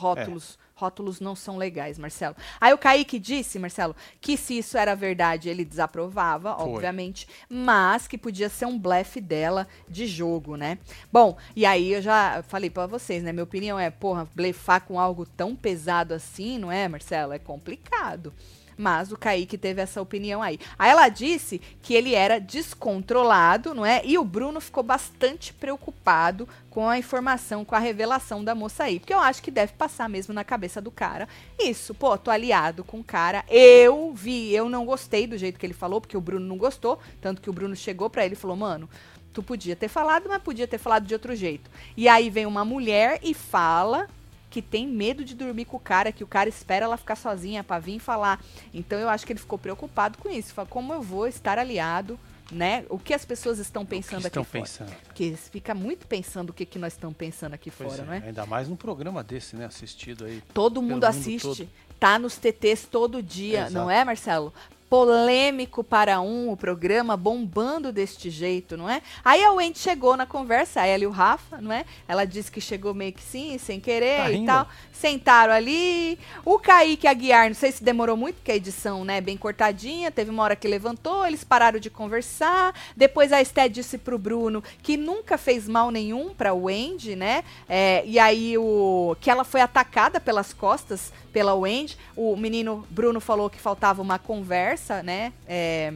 [0.82, 1.20] rótulos.
[1.20, 2.36] Não são legais, Marcelo.
[2.60, 6.70] Aí o Kaique disse, Marcelo, que se isso era verdade, ele desaprovava, Foi.
[6.70, 10.80] obviamente, mas que podia ser um blefe dela de jogo, né?
[11.12, 13.32] Bom, e aí eu já falei pra vocês, né?
[13.32, 17.34] Minha opinião é, porra, blefar com algo tão pesado assim, não é, Marcelo?
[17.34, 18.34] É complicado.
[18.78, 20.60] Mas o Kaique teve essa opinião aí.
[20.78, 24.02] Aí ela disse que ele era descontrolado, não é?
[24.06, 29.00] E o Bruno ficou bastante preocupado com a informação, com a revelação da moça aí.
[29.00, 31.28] Porque eu acho que deve passar mesmo na cabeça do cara.
[31.60, 33.44] Isso, pô, tô aliado com o cara.
[33.50, 37.00] Eu vi, eu não gostei do jeito que ele falou, porque o Bruno não gostou.
[37.20, 38.90] Tanto que o Bruno chegou pra ele e falou, mano.
[39.34, 41.72] Tu podia ter falado, mas podia ter falado de outro jeito.
[41.96, 44.10] E aí vem uma mulher e fala
[44.52, 47.64] que tem medo de dormir com o cara, que o cara espera ela ficar sozinha
[47.64, 48.44] pra vir falar.
[48.74, 50.54] Então eu acho que ele ficou preocupado com isso.
[50.54, 52.20] Fala, como eu vou estar aliado,
[52.52, 52.86] né?
[52.90, 54.64] O que as pessoas estão pensando estão aqui fora?
[54.64, 54.94] pensando?
[55.06, 58.06] Porque eles fica muito pensando o que, que nós estamos pensando aqui Pois fora, é,
[58.06, 58.28] não é?
[58.28, 59.66] Ainda mais num programa desse, né?
[59.66, 60.44] Assistido aí.
[60.54, 61.70] Todo mundo mundo assiste, todo.
[61.98, 63.74] tá nos TTs todo dia, Exato.
[63.74, 64.54] não é, Marcelo?
[64.92, 69.02] Polêmico para um, o programa bombando deste jeito, não é?
[69.24, 71.86] Aí a Wendy chegou na conversa, ela e o Rafa, não é?
[72.10, 74.48] Ela disse que chegou meio que sim, sem querer Tá e rindo?
[74.48, 74.68] tal.
[74.92, 76.20] Sentaram ali.
[76.44, 80.12] O Kaique Aguiar, não sei se demorou muito, porque a edição, né, bem cortadinha.
[80.12, 82.76] Teve uma hora que levantou, eles pararam de conversar.
[82.94, 87.46] Depois a Esté disse pro Bruno que nunca fez mal nenhum pra Wendy, né?
[87.70, 91.98] É, e aí o que ela foi atacada pelas costas pela Wendy.
[92.14, 95.34] O menino Bruno falou que faltava uma conversa, né?
[95.48, 95.94] É,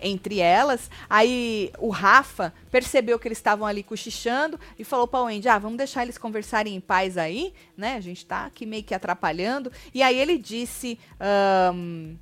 [0.00, 0.90] entre elas.
[1.08, 5.78] Aí o Rafa percebeu que eles estavam ali cochichando e falou pra Wendy: ah, vamos
[5.78, 7.96] deixar eles conversarem em paz aí, né?
[7.96, 9.72] A gente tá aqui meio que atrapalhando.
[9.92, 10.98] E aí ele disse.
[11.20, 12.16] ahn,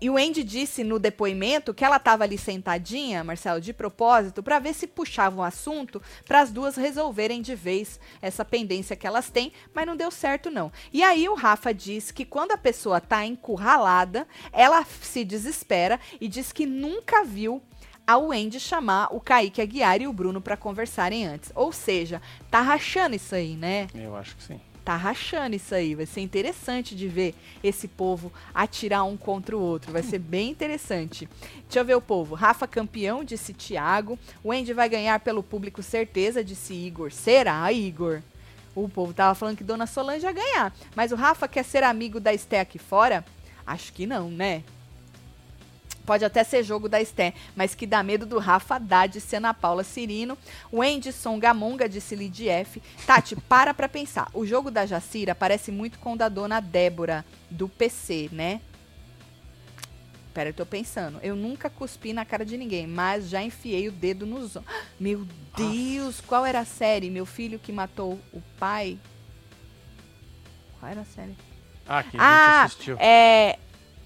[0.00, 4.58] E o Andy disse no depoimento que ela estava ali sentadinha, Marcelo, de propósito, para
[4.58, 9.28] ver se puxava um assunto para as duas resolverem de vez essa pendência que elas
[9.28, 10.72] têm, mas não deu certo não.
[10.90, 16.28] E aí o Rafa diz que quando a pessoa está encurralada, ela se desespera e
[16.28, 17.62] diz que nunca viu
[18.06, 21.52] a Wendy chamar o Kaique Aguiar e o Bruno para conversarem antes.
[21.54, 23.86] Ou seja, tá rachando isso aí, né?
[23.94, 24.60] Eu acho que sim.
[24.84, 25.94] Tá rachando isso aí.
[25.94, 29.92] Vai ser interessante de ver esse povo atirar um contra o outro.
[29.92, 31.28] Vai ser bem interessante.
[31.64, 32.34] Deixa eu ver o povo.
[32.34, 34.18] Rafa campeão, disse Thiago.
[34.42, 37.12] O Andy vai ganhar pelo público, certeza, disse Igor.
[37.12, 38.22] Será, Igor?
[38.74, 40.74] O povo tava falando que Dona Solange ia ganhar.
[40.94, 43.24] Mas o Rafa quer ser amigo da Esté aqui fora?
[43.66, 44.62] Acho que não, né?
[46.06, 49.54] Pode até ser jogo da Esté, mas que dá medo do Rafa Haddad e Ana
[49.54, 50.36] Paula Cirino.
[50.72, 52.82] O Anderson Gamonga disse Lid F.
[53.06, 54.28] Tati, para pra pensar.
[54.34, 58.60] O jogo da Jacira parece muito com o da dona Débora, do PC, né?
[60.34, 61.18] Pera, eu tô pensando.
[61.22, 64.56] Eu nunca cuspi na cara de ninguém, mas já enfiei o dedo nos.
[64.98, 65.26] Meu
[65.56, 67.10] Deus, qual era a série?
[67.10, 68.98] Meu filho que matou o pai?
[70.78, 71.36] Qual era a série?
[71.86, 72.96] Ah, que a gente Ah, assistiu.
[72.98, 73.58] é,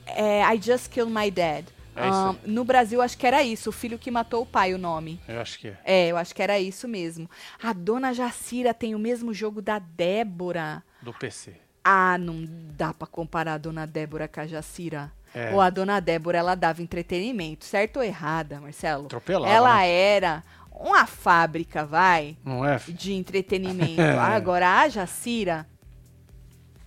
[0.06, 1.66] é I Just Killed My Dad.
[1.96, 3.70] É no Brasil, acho que era isso.
[3.70, 5.20] O filho que matou o pai, o nome.
[5.28, 5.78] Eu acho que é.
[5.84, 7.30] É, eu acho que era isso mesmo.
[7.62, 10.82] A dona Jacira tem o mesmo jogo da Débora.
[11.00, 11.54] Do PC.
[11.84, 12.44] Ah, não
[12.76, 15.12] dá pra comparar a dona Débora com a Jacira.
[15.34, 15.52] É.
[15.52, 17.64] Ou a dona Débora, ela dava entretenimento.
[17.64, 19.06] Certo ou errada, Marcelo?
[19.06, 19.88] Atropelava, Ela né?
[19.88, 22.76] era uma fábrica, vai, Não é?
[22.88, 24.00] de entretenimento.
[24.00, 24.16] É.
[24.18, 25.66] Agora, a Jacira...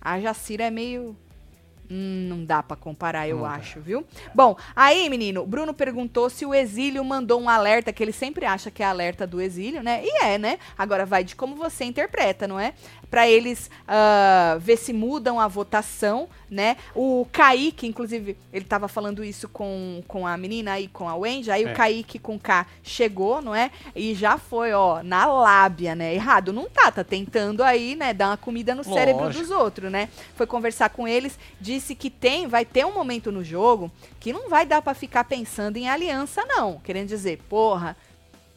[0.00, 1.16] A Jacira é meio...
[1.90, 3.50] hum, não dá pra comparar, eu Não dá.
[3.52, 4.04] acho, viu?
[4.34, 8.44] Bom, aí, menino, o Bruno perguntou se o exílio mandou um alerta, que ele sempre
[8.44, 10.02] acha que é alerta do exílio, né?
[10.04, 10.58] E é, né?
[10.76, 12.72] Agora vai de como você interpreta, não é?
[13.10, 16.76] Pra eles ah, ver se mudam a votação, né?
[16.94, 21.50] O Kaique, inclusive, ele tava falando isso com, com a menina aí, com a Wendy,
[21.50, 21.72] aí É.
[21.72, 23.70] o Kaique com K chegou, não é?
[23.96, 26.14] E já foi, ó, na lábia, né?
[26.14, 29.42] Errado não tá, tá tentando aí, né, dar uma comida no cérebro Lógico.
[29.44, 30.08] dos outros, né?
[30.34, 33.90] Foi conversar com eles, disse que tem, vai ter um momento no jogo
[34.20, 36.78] que não vai dar pra ficar pensando em aliança, não.
[36.80, 37.96] Querendo dizer, porra,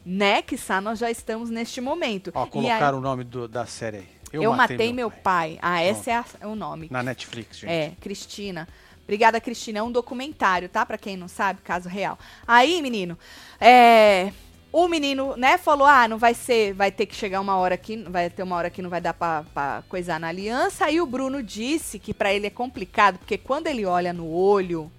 [0.04, 2.30] né, que nós já estamos neste momento.
[2.34, 4.08] Ó, E aí- colocaram o nome do- da série aí.
[4.32, 5.58] Eu, matei, meu pai.
[5.60, 6.88] Ah, esse é, é o nome.
[6.90, 7.70] Na Netflix, gente.
[7.70, 8.68] É, Cristina.
[9.04, 9.80] Obrigada, Cristina.
[9.80, 10.86] É um documentário, tá?
[10.86, 12.18] Pra quem não sabe, caso real.
[12.46, 13.18] Aí, menino,
[13.60, 14.32] é.
[14.72, 17.96] O menino, né, falou: ah, não vai ser, vai ter que chegar uma hora que
[18.04, 20.86] vai ter uma hora que não vai dar pra, pra coisar na aliança.
[20.86, 24.90] Aí o Bruno disse que pra ele é complicado, porque quando ele olha no olho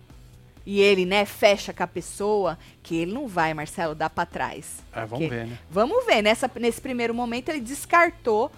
[0.66, 4.78] e ele, né, fecha com a pessoa, que ele não vai, Marcelo, dar pra trás.
[4.94, 5.58] Ah, vamos ver, né?
[5.70, 8.52] Vamos ver, nessa, nesse primeiro momento ele descartou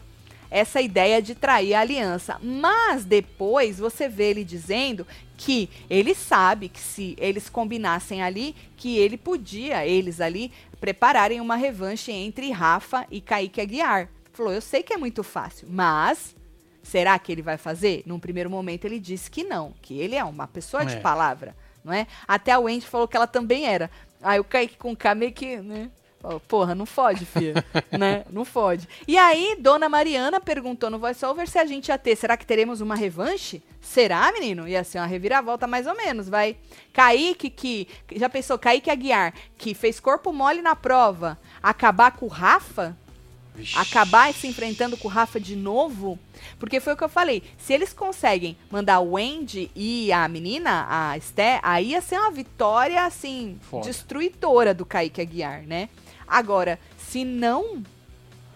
[0.55, 2.39] essa ideia de trair a aliança.
[2.41, 8.97] Mas depois você vê ele dizendo que ele sabe que se eles combinassem ali, que
[8.97, 14.07] ele podia, eles ali, prepararem uma revanche entre Rafa e Kaique Aguiar.
[14.31, 16.33] Falou, eu sei que é muito fácil, mas
[16.81, 18.01] será que ele vai fazer?
[18.05, 20.99] Num primeiro momento ele disse que não, que ele é uma pessoa de É.
[21.01, 21.53] palavra,
[21.83, 22.07] não é?
[22.25, 23.91] Até a Wendy falou que ela também era.
[24.23, 25.89] Aí o Kaique com K meio que, né?
[26.47, 27.63] Porra, não fode, filha.
[27.97, 28.25] né?
[28.31, 28.87] Não fode.
[29.07, 32.15] E aí, Dona Mariana perguntou no voiceover se a gente ia ter.
[32.15, 33.61] Será que teremos uma revanche?
[33.81, 34.67] Será, menino?
[34.67, 36.57] Ia ser uma reviravolta mais ou menos, vai.
[36.91, 37.87] Kaique, que.
[38.15, 42.97] Já pensou, Kaique Aguiar, que fez corpo mole na prova, acabar com o Rafa?
[43.55, 43.77] Vixe.
[43.77, 46.19] acabar se enfrentando com o Rafa de novo?
[46.59, 47.41] Porque foi o que eu falei.
[47.57, 52.31] Se eles conseguem mandar o Wendy e a menina, a Esté, aí ia ser uma
[52.31, 53.85] vitória, assim, Foda.
[53.85, 55.89] destruidora do Kaique Aguiar, né?
[56.27, 57.83] Agora, se não.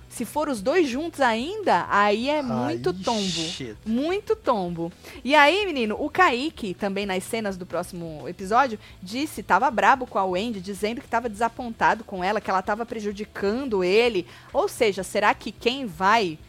[0.09, 3.22] Se for os dois juntos ainda, aí é muito Ai, tombo.
[3.30, 3.78] shit.
[3.86, 4.91] Muito tombo.
[5.24, 10.17] E aí, menino, o Kaique, também nas cenas do próximo episódio, disse, tava brabo com
[10.17, 14.26] a Wendy, dizendo que tava desapontado com ela, que ela tava prejudicando ele.
[14.51, 16.39] Ou seja, será que quem vai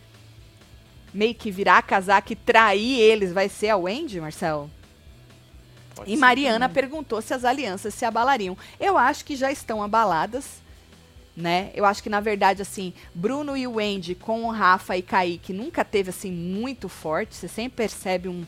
[1.13, 4.71] meio que virar casaca e trair eles vai ser a Wendy, Marcelo?
[5.95, 6.75] Pode E Mariana também.
[6.83, 8.57] perguntou se as alianças se abalariam.
[8.81, 10.63] Eu acho que já estão abaladas,
[11.37, 11.71] né?
[11.75, 15.53] Eu acho que, na verdade, assim, Bruno e o Wendy com o Rafa e Kaique
[15.53, 17.35] nunca teve, assim, muito forte.
[17.35, 18.47] Você sempre percebe um,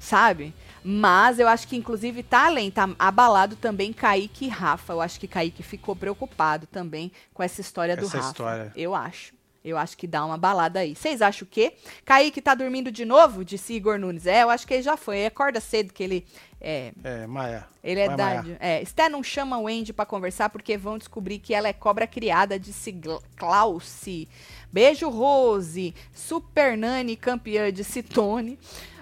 [0.00, 0.54] sabe?
[0.82, 4.92] Mas eu acho que, inclusive, tá além, tá abalado também Kaique e Rafa.
[4.92, 8.28] Eu acho que Kaique ficou preocupado também com essa história do Essa Rafa.
[8.28, 8.72] história.
[8.76, 9.35] Eu acho.
[9.66, 10.94] Eu acho que dá uma balada aí.
[10.94, 11.74] Vocês acham o quê?
[12.04, 13.44] Kaique tá dormindo de novo?
[13.44, 14.24] Disse Igor Nunes.
[14.26, 15.18] É, eu acho que ele já foi.
[15.18, 16.24] Ele acorda cedo que ele
[16.60, 17.66] é, É, Maia.
[17.82, 18.42] ele é Vai, da.
[18.42, 18.56] Maia.
[18.60, 22.06] É, Sté não chama o Andy pra conversar porque vão descobrir que ela é cobra
[22.06, 22.94] criada, disse
[23.36, 24.28] Klausi.
[24.72, 25.94] Beijo, Rose.
[26.12, 28.58] Super Nani, campeã, disse Tony.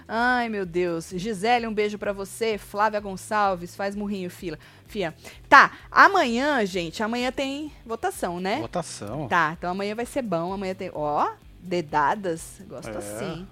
[0.07, 1.09] Ai, meu Deus.
[1.15, 2.57] Gisele, um beijo pra você.
[2.57, 4.59] Flávia Gonçalves, faz murrinho, fila.
[4.87, 5.15] Fia.
[5.49, 8.59] Tá, amanhã, gente, amanhã tem votação, né?
[8.61, 9.27] Votação.
[9.27, 10.53] Tá, então amanhã vai ser bom.
[10.53, 10.91] Amanhã tem.
[10.93, 11.27] Ó,
[11.59, 12.61] dedadas.
[12.67, 12.97] Gosto É.
[12.97, 13.47] assim.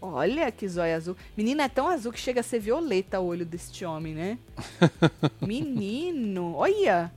[0.00, 1.16] Olha que zóia azul.
[1.36, 4.38] Menina, é tão azul que chega a ser violeta o olho deste homem, né?
[5.42, 7.12] Menino, olha.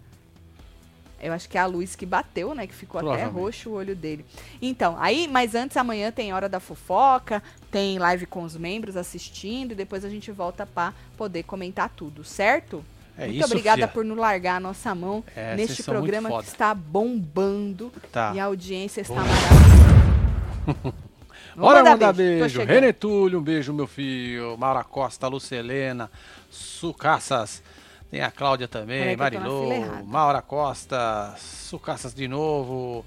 [1.21, 2.65] Eu acho que é a luz que bateu, né?
[2.65, 4.25] Que ficou até roxo o olho dele.
[4.59, 9.71] Então, aí, mas antes, amanhã tem Hora da Fofoca, tem live com os membros assistindo,
[9.71, 12.83] e depois a gente volta pra poder comentar tudo, certo?
[13.17, 13.87] É Muito isso, obrigada fia.
[13.87, 18.31] por nos largar a nossa mão É, neste programa que está bombando Tá.
[18.35, 20.93] e a audiência está maravilhosa.
[21.55, 22.63] Bora mandar mandar beijo, beijo.
[22.63, 24.57] René Túlio, um beijo, meu filho.
[24.57, 26.09] Maura Costa, Lucelena,
[26.49, 27.61] Sucaças.
[28.09, 30.03] Tem a Cláudia também, Peraí Marilô, errada.
[30.03, 33.05] Maura Costa, Sucaças de novo,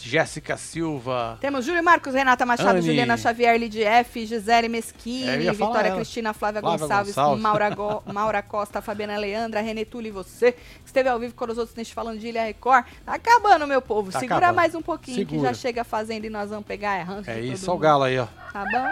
[0.00, 1.36] Jéssica Silva.
[1.40, 2.82] Temos Júlio Marcos, Renata Machado, Anne.
[2.82, 5.94] Juliana Xavier, Lidia F, Gisele É, ia falar Vitória.
[5.96, 7.42] Cristina, Flávia, Flávia Gonçalves, Gonçalves.
[7.42, 11.44] Maura, Go- Maura Costa, Fabiana Leandra, Renê Túlio e você, que esteve ao vivo com
[11.44, 12.84] os outros neste Falando de Ilha Record.
[13.04, 14.10] Tá acabando, meu povo.
[14.12, 14.56] Tá Segura acabando.
[14.56, 15.48] mais um pouquinho que Segura.
[15.48, 17.82] já chega fazendo e nós vamos pegar a ranço É isso, olha o mundo.
[17.82, 18.26] galo aí, ó.
[18.52, 18.88] Tá bom?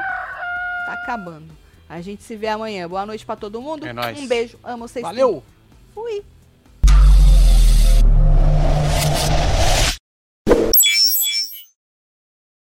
[0.87, 1.49] Tá acabando.
[1.89, 2.87] A gente se vê amanhã.
[2.89, 3.87] Boa noite pra todo mundo.
[3.87, 4.19] É nóis.
[4.19, 4.59] Um beijo.
[4.65, 5.03] Amo vocês.
[5.03, 5.43] Valeu!
[5.95, 6.23] Fui.